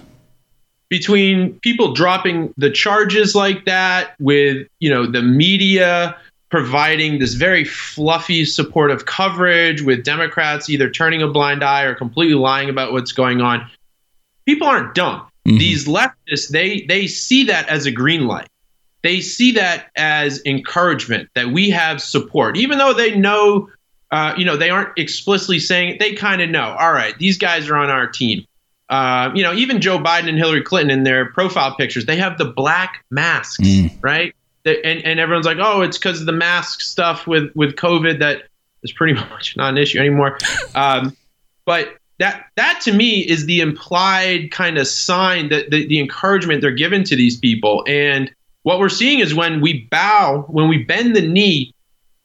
[0.88, 6.16] Between people dropping the charges like that, with you know the media
[6.50, 12.34] providing this very fluffy supportive coverage, with Democrats either turning a blind eye or completely
[12.34, 13.68] lying about what's going on,
[14.46, 15.20] people aren't dumb.
[15.46, 15.58] Mm-hmm.
[15.58, 18.48] These leftists they they see that as a green light.
[19.02, 23.68] They see that as encouragement that we have support, even though they know
[24.12, 25.98] uh, you know, they aren't explicitly saying it.
[25.98, 26.76] They kind of know.
[26.78, 28.46] All right, these guys are on our team.
[28.88, 32.36] Uh, you know, even Joe Biden and Hillary Clinton in their profile pictures, they have
[32.36, 33.90] the black masks, mm.
[34.02, 34.34] right?
[34.64, 38.42] and and everyone's like, oh, it's because of the mask stuff with with COVID that
[38.82, 40.38] is pretty much not an issue anymore.
[40.74, 41.16] Um,
[41.64, 46.60] but that that to me is the implied kind of sign that the, the encouragement
[46.60, 47.84] they're given to these people.
[47.88, 48.30] And
[48.62, 51.74] what we're seeing is when we bow, when we bend the knee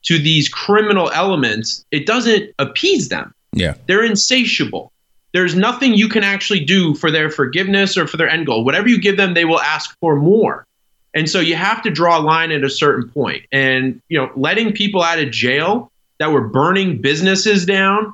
[0.08, 3.34] to these criminal elements, it doesn't appease them.
[3.52, 3.76] Yeah.
[3.88, 4.94] They're insatiable.
[5.34, 8.64] There's nothing you can actually do for their forgiveness or for their end goal.
[8.64, 10.66] Whatever you give them, they will ask for more.
[11.14, 13.44] And so you have to draw a line at a certain point.
[13.52, 18.14] And, you know, letting people out of jail that were burning businesses down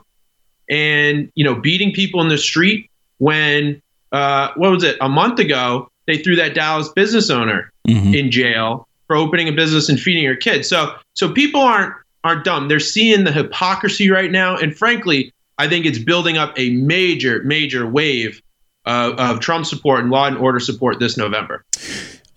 [0.68, 5.38] and, you know, beating people in the street when, uh, what was it, a month
[5.38, 8.16] ago, they threw that Dallas business owner mm-hmm.
[8.16, 10.68] in jail for opening a business and feeding your kids.
[10.68, 12.68] So so people aren't aren't dumb.
[12.68, 17.44] They're seeing the hypocrisy right now, and frankly, I think it's building up a major
[17.44, 18.42] major wave
[18.86, 21.64] uh, of Trump support and law and order support this November.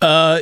[0.01, 0.39] Uh,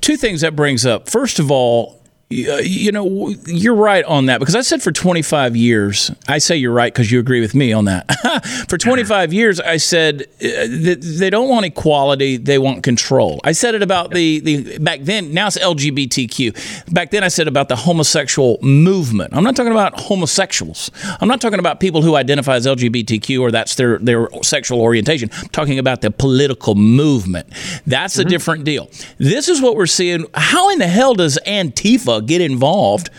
[0.00, 1.10] two things that brings up.
[1.10, 1.95] First of all,
[2.28, 6.72] you know, you're right on that because I said for 25 years, I say you're
[6.72, 8.64] right because you agree with me on that.
[8.68, 13.40] for 25 years, I said uh, they don't want equality, they want control.
[13.44, 16.92] I said it about the, the back then, now it's LGBTQ.
[16.92, 19.32] Back then, I said about the homosexual movement.
[19.32, 20.90] I'm not talking about homosexuals.
[21.20, 25.30] I'm not talking about people who identify as LGBTQ or that's their, their sexual orientation.
[25.32, 27.46] I'm talking about the political movement.
[27.86, 28.26] That's mm-hmm.
[28.26, 28.90] a different deal.
[29.18, 30.26] This is what we're seeing.
[30.34, 32.15] How in the hell does Antifa?
[32.20, 33.10] Get involved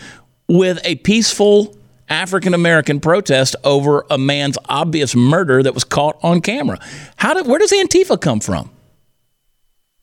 [0.48, 1.76] with a peaceful
[2.08, 6.78] African American protest over a man's obvious murder that was caught on camera.
[7.16, 8.70] How did where does Antifa come from?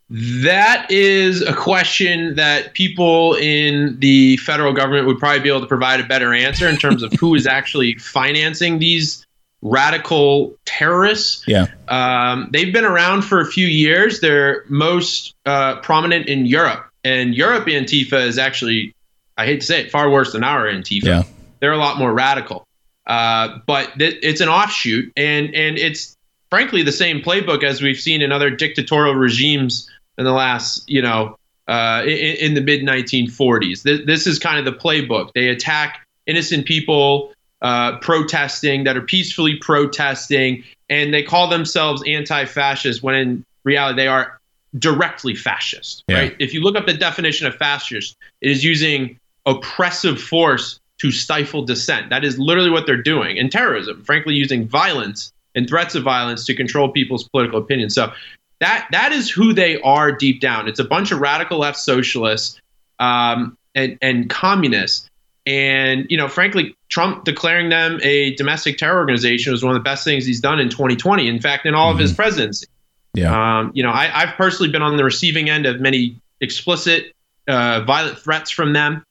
[0.09, 5.67] That is a question that people in the federal government would probably be able to
[5.67, 9.25] provide a better answer in terms of who is actually financing these
[9.63, 11.43] radical terrorists.
[11.47, 11.65] Yeah.
[11.87, 14.19] Um, they've been around for a few years.
[14.19, 16.84] They're most uh, prominent in Europe.
[17.05, 18.93] And Europe Antifa is actually,
[19.37, 21.03] I hate to say it, far worse than our Antifa.
[21.03, 21.23] Yeah.
[21.59, 22.65] They're a lot more radical.
[23.07, 26.17] Uh, but th- it's an offshoot, and and it's
[26.49, 31.03] frankly the same playbook as we've seen in other dictatorial regimes in the last, you
[31.03, 31.37] know,
[31.67, 33.83] uh, in, in, the mid 1940s.
[33.83, 35.33] This, this, is kind of the playbook.
[35.33, 43.03] They attack innocent people uh, protesting that are peacefully protesting, and they call themselves anti-fascist
[43.03, 44.39] when in reality they are
[44.77, 46.17] directly fascist, yeah.
[46.17, 46.35] right?
[46.39, 51.63] If you look up the definition of fascist, it is using oppressive force to stifle
[51.63, 52.09] dissent.
[52.09, 53.37] That is literally what they're doing.
[53.37, 57.93] And terrorism, frankly, using violence and threats of violence to control people's political opinions.
[57.95, 58.11] So
[58.59, 60.67] that that is who they are deep down.
[60.67, 62.59] It's a bunch of radical left socialists
[62.99, 65.09] um, and and communists.
[65.45, 69.83] And you know, frankly, Trump declaring them a domestic terror organization was one of the
[69.83, 71.27] best things he's done in 2020.
[71.27, 71.95] In fact, in all mm-hmm.
[71.95, 72.21] of his mm-hmm.
[72.21, 72.67] presidency.
[73.15, 73.59] Yeah.
[73.59, 77.13] Um, you know, I, have personally been on the receiving end of many explicit,
[77.47, 79.03] uh, violent threats from them,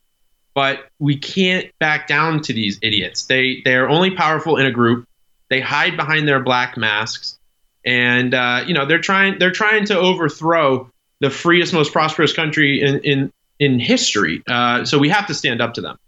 [0.54, 3.24] but we can't back down to these idiots.
[3.24, 5.06] They they are only powerful in a group.
[5.48, 7.38] They hide behind their black masks,
[7.84, 10.90] and uh, you know they're trying they're trying to overthrow
[11.20, 14.42] the freest, most prosperous country in in in history.
[14.46, 15.98] Uh, so we have to stand up to them.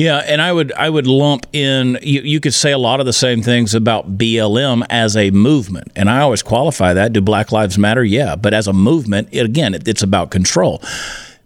[0.00, 3.06] Yeah, and I would I would lump in you, you could say a lot of
[3.06, 7.12] the same things about BLM as a movement, and I always qualify that.
[7.12, 8.02] Do Black Lives Matter?
[8.02, 10.82] Yeah, but as a movement, it, again, it, it's about control.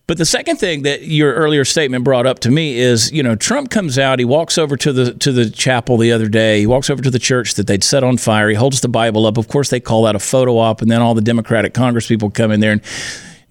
[0.06, 3.34] But the second thing that your earlier statement brought up to me is, you know,
[3.34, 6.66] Trump comes out, he walks over to the to the chapel the other day, he
[6.68, 9.36] walks over to the church that they'd set on fire, he holds the Bible up.
[9.36, 12.30] Of course, they call that a photo op, and then all the Democratic Congress people
[12.30, 12.82] come in there and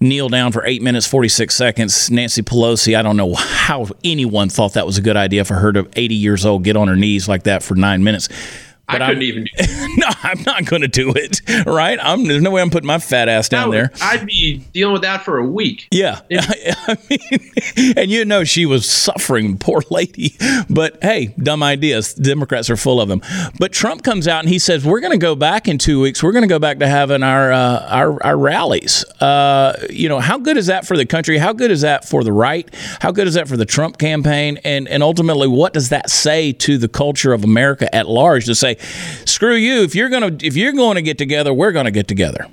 [0.04, 2.10] kneel down for eight minutes, 46 seconds.
[2.10, 5.72] Nancy Pelosi, I don't know how anyone thought that was a good idea for her
[5.72, 8.28] to 80 years old get on her knees like that for nine minutes.
[8.86, 9.48] But I couldn't I'm, even.
[9.96, 11.40] no, I'm not going to do it.
[11.66, 11.98] Right?
[12.02, 12.24] I'm.
[12.24, 13.90] There's no way I'm putting my fat ass down would, there.
[14.02, 15.88] I'd be dealing with that for a week.
[15.90, 16.20] Yeah.
[16.30, 20.36] I mean, and you know she was suffering, poor lady.
[20.68, 22.14] But hey, dumb ideas.
[22.14, 23.22] Democrats are full of them.
[23.58, 26.22] But Trump comes out and he says we're going to go back in two weeks.
[26.22, 29.04] We're going to go back to having our uh, our, our rallies.
[29.20, 31.38] Uh, you know, how good is that for the country?
[31.38, 32.68] How good is that for the right?
[33.00, 34.58] How good is that for the Trump campaign?
[34.64, 38.44] And and ultimately, what does that say to the culture of America at large?
[38.44, 38.73] To say
[39.24, 39.82] screw you.
[39.82, 42.46] If you're gonna if you're going to get together, we're going to get together.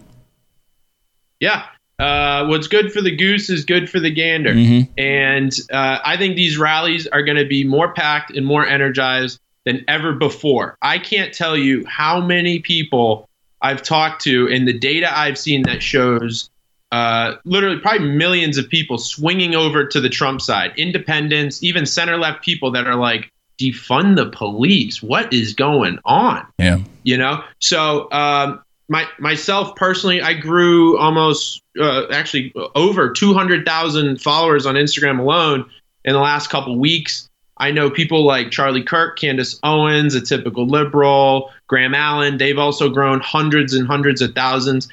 [1.40, 1.66] Yeah.
[2.00, 4.54] Uh, what's good for the goose is good for the gander.
[4.54, 4.92] Mm-hmm.
[4.98, 9.40] And uh, I think these rallies are going to be more packed and more energized
[9.66, 10.78] than ever before.
[10.82, 13.30] I can't tell you how many people
[13.62, 16.50] I've talked to and the data I've seen that shows
[16.92, 22.18] uh, literally probably millions of people swinging over to the Trump side, independents, even center
[22.18, 23.31] left people that are like,
[23.62, 25.04] defund the police.
[25.04, 26.46] What is going on?
[26.58, 26.80] Yeah.
[27.04, 34.66] You know, so um, my myself personally, I grew almost uh, actually over 200,000 followers
[34.66, 35.70] on Instagram alone
[36.04, 37.30] in the last couple weeks.
[37.58, 42.38] I know people like Charlie Kirk, Candace Owens, a typical liberal, Graham Allen.
[42.38, 44.90] They've also grown hundreds and hundreds of thousands.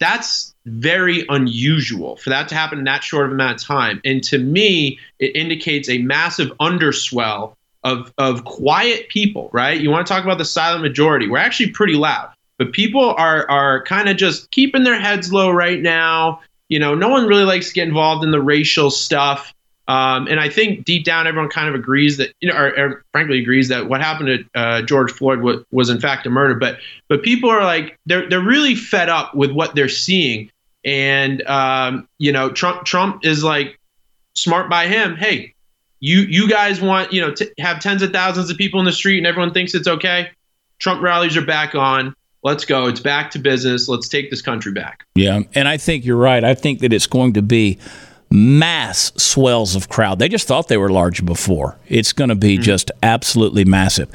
[0.00, 4.00] That's very unusual for that to happen in that short of amount of time.
[4.04, 9.80] And to me, it indicates a massive underswell of of quiet people, right?
[9.80, 11.28] You want to talk about the silent majority.
[11.28, 15.50] We're actually pretty loud, but people are are kind of just keeping their heads low
[15.50, 16.40] right now.
[16.68, 19.52] You know, no one really likes to get involved in the racial stuff.
[19.88, 23.04] Um, and I think deep down, everyone kind of agrees that, you know, or, or
[23.10, 26.54] frankly agrees that what happened to uh, George Floyd was, was in fact a murder.
[26.54, 26.78] But
[27.08, 30.48] but people are like they're they're really fed up with what they're seeing,
[30.84, 33.80] and um, you know, Trump Trump is like
[34.34, 35.16] smart by him.
[35.16, 35.54] Hey,
[36.00, 38.92] you you guys want you know to have tens of thousands of people in the
[38.92, 40.30] street and everyone thinks it's okay.
[40.78, 42.14] Trump rallies are back on.
[42.42, 42.86] Let's go.
[42.86, 43.86] It's back to business.
[43.86, 45.04] Let's take this country back.
[45.14, 46.42] Yeah, and I think you're right.
[46.42, 47.78] I think that it's going to be
[48.30, 50.20] mass swells of crowd.
[50.20, 51.76] They just thought they were large before.
[51.88, 52.62] It's going to be mm-hmm.
[52.62, 54.08] just absolutely massive.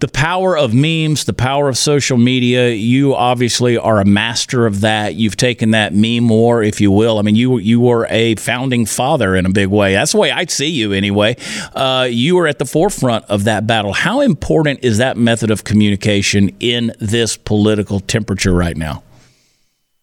[0.00, 4.80] The power of memes, the power of social media, you obviously are a master of
[4.80, 5.14] that.
[5.14, 7.18] You've taken that meme war, if you will.
[7.18, 9.94] I mean, you you were a founding father in a big way.
[9.94, 11.36] That's the way I see you anyway.
[11.74, 13.92] Uh, you were at the forefront of that battle.
[13.92, 19.02] How important is that method of communication in this political temperature right now?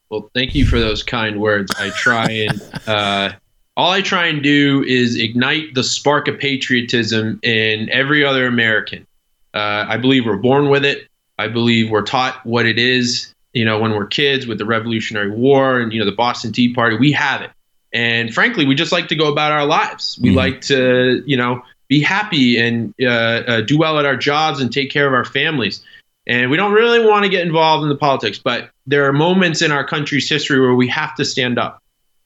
[0.10, 1.72] Well, thank you for those kind words.
[1.78, 3.32] I try and uh,
[3.78, 9.06] all I try and do is ignite the spark of patriotism in every other American.
[9.53, 11.08] Uh, I believe we're born with it.
[11.38, 13.34] I believe we're taught what it is.
[13.53, 16.74] You know, when we're kids with the Revolutionary War and you know the Boston Tea
[16.74, 17.51] Party, we have it.
[17.93, 20.20] And frankly, we just like to go about our lives.
[20.22, 20.38] We mm-hmm.
[20.38, 24.72] like to, you know, be happy and uh, uh, do well at our jobs and
[24.72, 25.84] take care of our families.
[26.28, 29.61] And we don't really want to get involved in the politics, but there are moments
[29.61, 31.82] in our country's history where we have to stand up,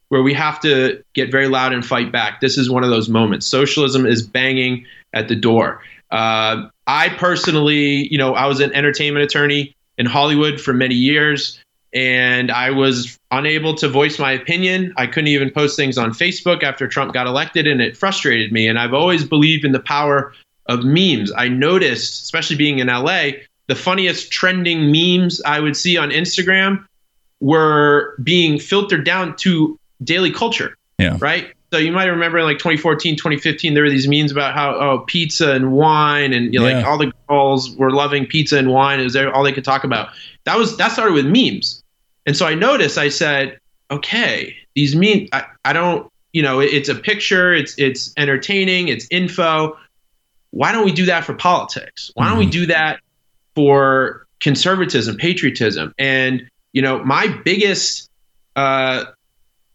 [0.08, 2.39] where we have to get very loud and fight back.
[2.39, 3.45] This is one of those moments.
[3.45, 5.82] Socialism is banging at the door.
[6.12, 11.60] Uh, I personally, you know, I was an entertainment attorney in Hollywood for many years,
[11.93, 14.93] and I was unable to voice my opinion.
[14.97, 18.68] I couldn't even post things on Facebook after Trump got elected, and it frustrated me.
[18.68, 20.34] And I've always believed in the power
[20.68, 21.32] of memes.
[21.36, 23.32] I noticed, especially being in LA,
[23.70, 26.86] the funniest trending memes I would see on Instagram
[27.40, 30.76] were being filtered down to daily culture.
[30.98, 31.18] Yeah.
[31.22, 31.54] Right.
[31.72, 35.00] So you might remember in like 2014, 2015, there were these memes about how oh
[35.06, 36.78] pizza and wine and you know, yeah.
[36.78, 39.00] like all the girls were loving pizza and wine.
[39.00, 40.10] It was all they could talk about.
[40.46, 41.84] That was that started with memes,
[42.26, 42.98] and so I noticed.
[42.98, 43.60] I said,
[43.92, 45.30] okay, these memes.
[45.32, 46.12] I, I don't.
[46.34, 47.54] You know, it, it's a picture.
[47.54, 48.88] It's it's entertaining.
[48.88, 49.78] It's info.
[50.50, 52.10] Why don't we do that for politics?
[52.16, 52.46] Why don't mm-hmm.
[52.46, 53.00] we do that
[53.60, 55.93] for conservatism, patriotism.
[55.99, 58.10] And, you know, my biggest
[58.55, 59.03] uh,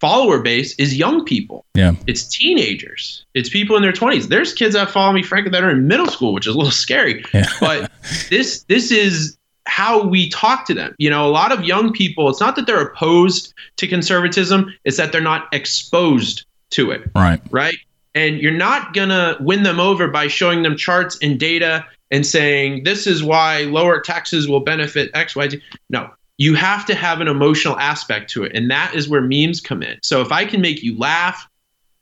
[0.01, 1.67] follower base is young people.
[1.75, 1.93] Yeah.
[2.07, 3.27] It's teenagers.
[3.35, 4.29] It's people in their 20s.
[4.29, 6.71] There's kids that follow me, frankly, that are in middle school, which is a little
[6.87, 7.23] scary.
[7.35, 7.45] Yeah.
[7.61, 7.93] but
[8.31, 10.95] this this is how we talk to them.
[10.97, 14.97] You know, a lot of young people, it's not that they're opposed to conservatism, it's
[14.97, 17.03] that they're not exposed to it.
[17.15, 17.43] Right.
[17.51, 17.77] Right.
[18.15, 22.27] And you're not going to win them over by showing them charts and data and
[22.27, 25.63] saying, this is why lower taxes will benefit X, Y, Z.
[25.91, 28.53] No, you have to have an emotional aspect to it.
[28.55, 29.99] And that is where memes come in.
[30.03, 31.49] So if I can make you laugh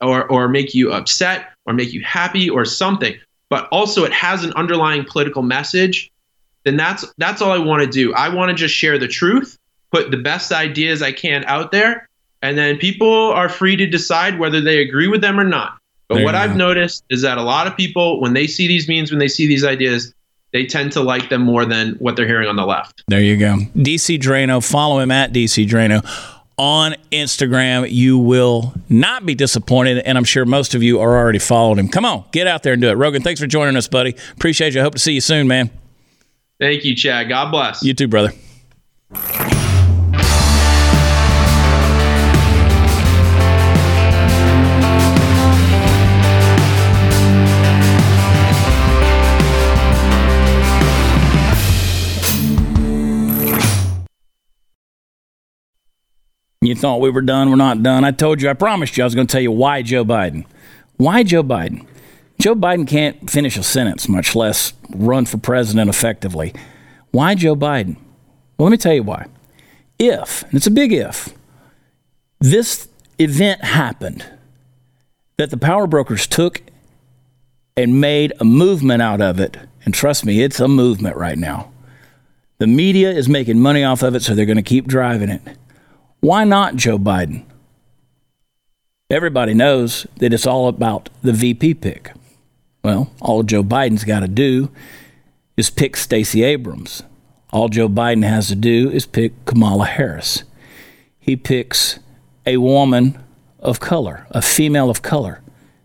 [0.01, 3.15] or, or make you upset or make you happy or something,
[3.49, 6.11] but also it has an underlying political message,
[6.63, 8.13] then that's that's all I want to do.
[8.13, 9.59] I want to just share the truth,
[9.91, 12.09] put the best ideas I can out there,
[12.41, 15.77] and then people are free to decide whether they agree with them or not.
[16.07, 18.87] But There what I've noticed is that a lot of people, when they see these
[18.87, 20.13] memes, when they see these ideas,
[20.51, 23.03] they tend to like them more than what they're hearing on the left.
[23.07, 23.57] There you go.
[23.75, 24.63] DC Draino.
[24.63, 26.05] Follow him at DC Draino
[26.57, 27.89] on Instagram.
[27.89, 31.87] You will not be disappointed, and I'm sure most of you are already followed him.
[31.87, 32.93] Come on, get out there and do it.
[32.93, 34.15] Rogan, thanks for joining us, buddy.
[34.33, 34.81] Appreciate you.
[34.81, 35.71] Hope to see you soon, man.
[36.59, 37.29] Thank you, Chad.
[37.29, 37.83] God bless.
[37.83, 38.31] You too, brother.
[56.65, 57.49] You thought we were done.
[57.49, 58.03] We're not done.
[58.03, 60.45] I told you, I promised you I was going to tell you why Joe Biden.
[60.97, 61.85] Why Joe Biden?
[62.39, 66.53] Joe Biden can't finish a sentence, much less run for president effectively.
[67.11, 67.97] Why Joe Biden?
[68.57, 69.27] Well, let me tell you why.
[69.99, 71.33] If, and it's a big if,
[72.39, 72.87] this
[73.19, 74.25] event happened
[75.37, 76.61] that the power brokers took
[77.75, 81.71] and made a movement out of it, and trust me, it's a movement right now.
[82.59, 85.41] The media is making money off of it, so they're going to keep driving it.
[86.23, 87.43] Why not Joe Biden?
[89.09, 92.13] Everybody knows that it's all about the VP pick.
[92.81, 94.71] Well, all Joe Biden's got to do
[95.57, 97.03] is pick Stacey Abrams.
[97.51, 100.43] All Joe Biden has to do is pick Kamala Harris.
[101.19, 101.99] He picks
[102.45, 103.21] a woman
[103.59, 105.41] of color, a female of color.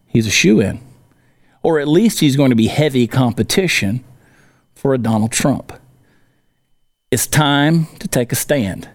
[0.07, 0.79] He's a shoe in.
[1.65, 4.05] Or at least he's going to be heavy competition
[4.73, 5.73] for a Donald Trump.
[7.11, 8.89] It's time to take a stand.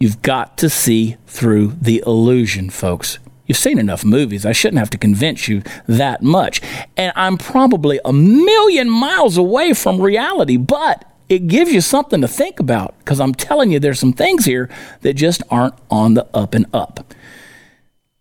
[0.00, 3.18] You've got to see through the illusion, folks.
[3.44, 4.46] You've seen enough movies.
[4.46, 6.62] I shouldn't have to convince you that much.
[6.96, 12.28] And I'm probably a million miles away from reality, but it gives you something to
[12.28, 14.70] think about because I'm telling you, there's some things here
[15.02, 17.12] that just aren't on the up and up.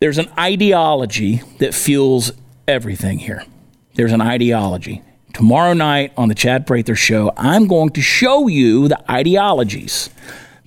[0.02, 2.34] There's an ideology that fuels
[2.68, 3.46] everything here.
[3.94, 5.02] There's an ideology.
[5.34, 10.10] Tomorrow night on the Chad Prather Show, I'm going to show you the ideologies,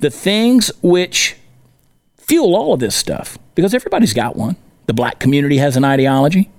[0.03, 1.37] the things which
[2.19, 4.57] fuel all of this stuff because everybody's got one.
[4.87, 6.51] The black community has an ideology.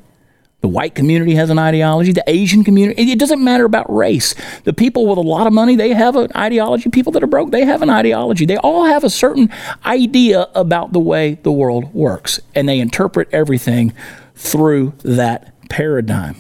[0.62, 2.14] The white community has an ideology.
[2.14, 4.34] The Asian community, it doesn't matter about race.
[4.64, 6.90] The people with a lot of money, they have an ideology.
[6.90, 8.46] People that are broke, they have an ideology.
[8.46, 9.50] They all have a certain
[9.86, 13.92] idea about the way the world works, and they interpret everything
[14.36, 16.38] through that paradigm.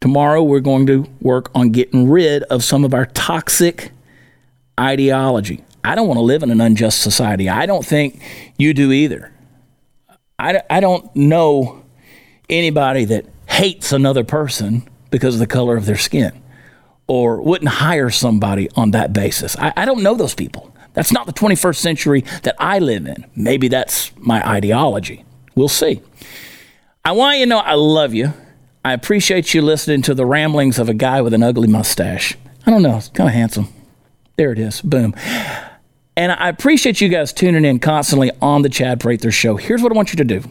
[0.00, 3.92] Tomorrow, we're going to work on getting rid of some of our toxic
[4.78, 5.64] ideology.
[5.84, 7.48] I don't want to live in an unjust society.
[7.48, 8.20] I don't think
[8.58, 9.32] you do either.
[10.38, 11.84] I, I don't know
[12.48, 16.42] anybody that hates another person because of the color of their skin
[17.06, 19.56] or wouldn't hire somebody on that basis.
[19.58, 20.74] I, I don't know those people.
[20.92, 23.24] That's not the 21st century that I live in.
[23.34, 25.24] Maybe that's my ideology.
[25.54, 26.02] We'll see.
[27.04, 28.32] I want you to know I love you.
[28.84, 32.36] I appreciate you listening to the ramblings of a guy with an ugly mustache.
[32.66, 33.68] I don't know, it's kind of handsome.
[34.38, 34.80] There it is.
[34.80, 35.16] Boom.
[36.16, 39.56] And I appreciate you guys tuning in constantly on the Chad Prather Show.
[39.56, 40.48] Here's what I want you to do.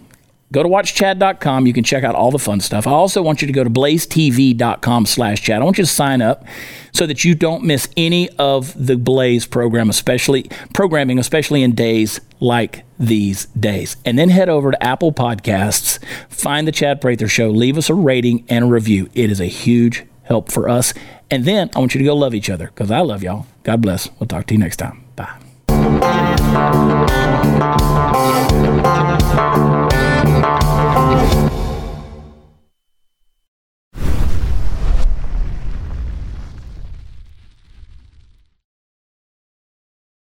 [0.51, 1.65] Go to watchchad.com.
[1.65, 2.85] You can check out all the fun stuff.
[2.85, 5.61] I also want you to go to blazetv.com slash chat.
[5.61, 6.45] I want you to sign up
[6.91, 12.19] so that you don't miss any of the Blaze program, especially programming, especially in days
[12.41, 13.95] like these days.
[14.03, 17.93] And then head over to Apple Podcasts, find the Chad Prather Show, leave us a
[17.93, 19.09] rating and a review.
[19.13, 20.93] It is a huge help for us.
[21.31, 23.47] And then I want you to go love each other because I love y'all.
[23.63, 24.09] God bless.
[24.19, 25.03] We'll talk to you next time.
[25.15, 25.37] Bye.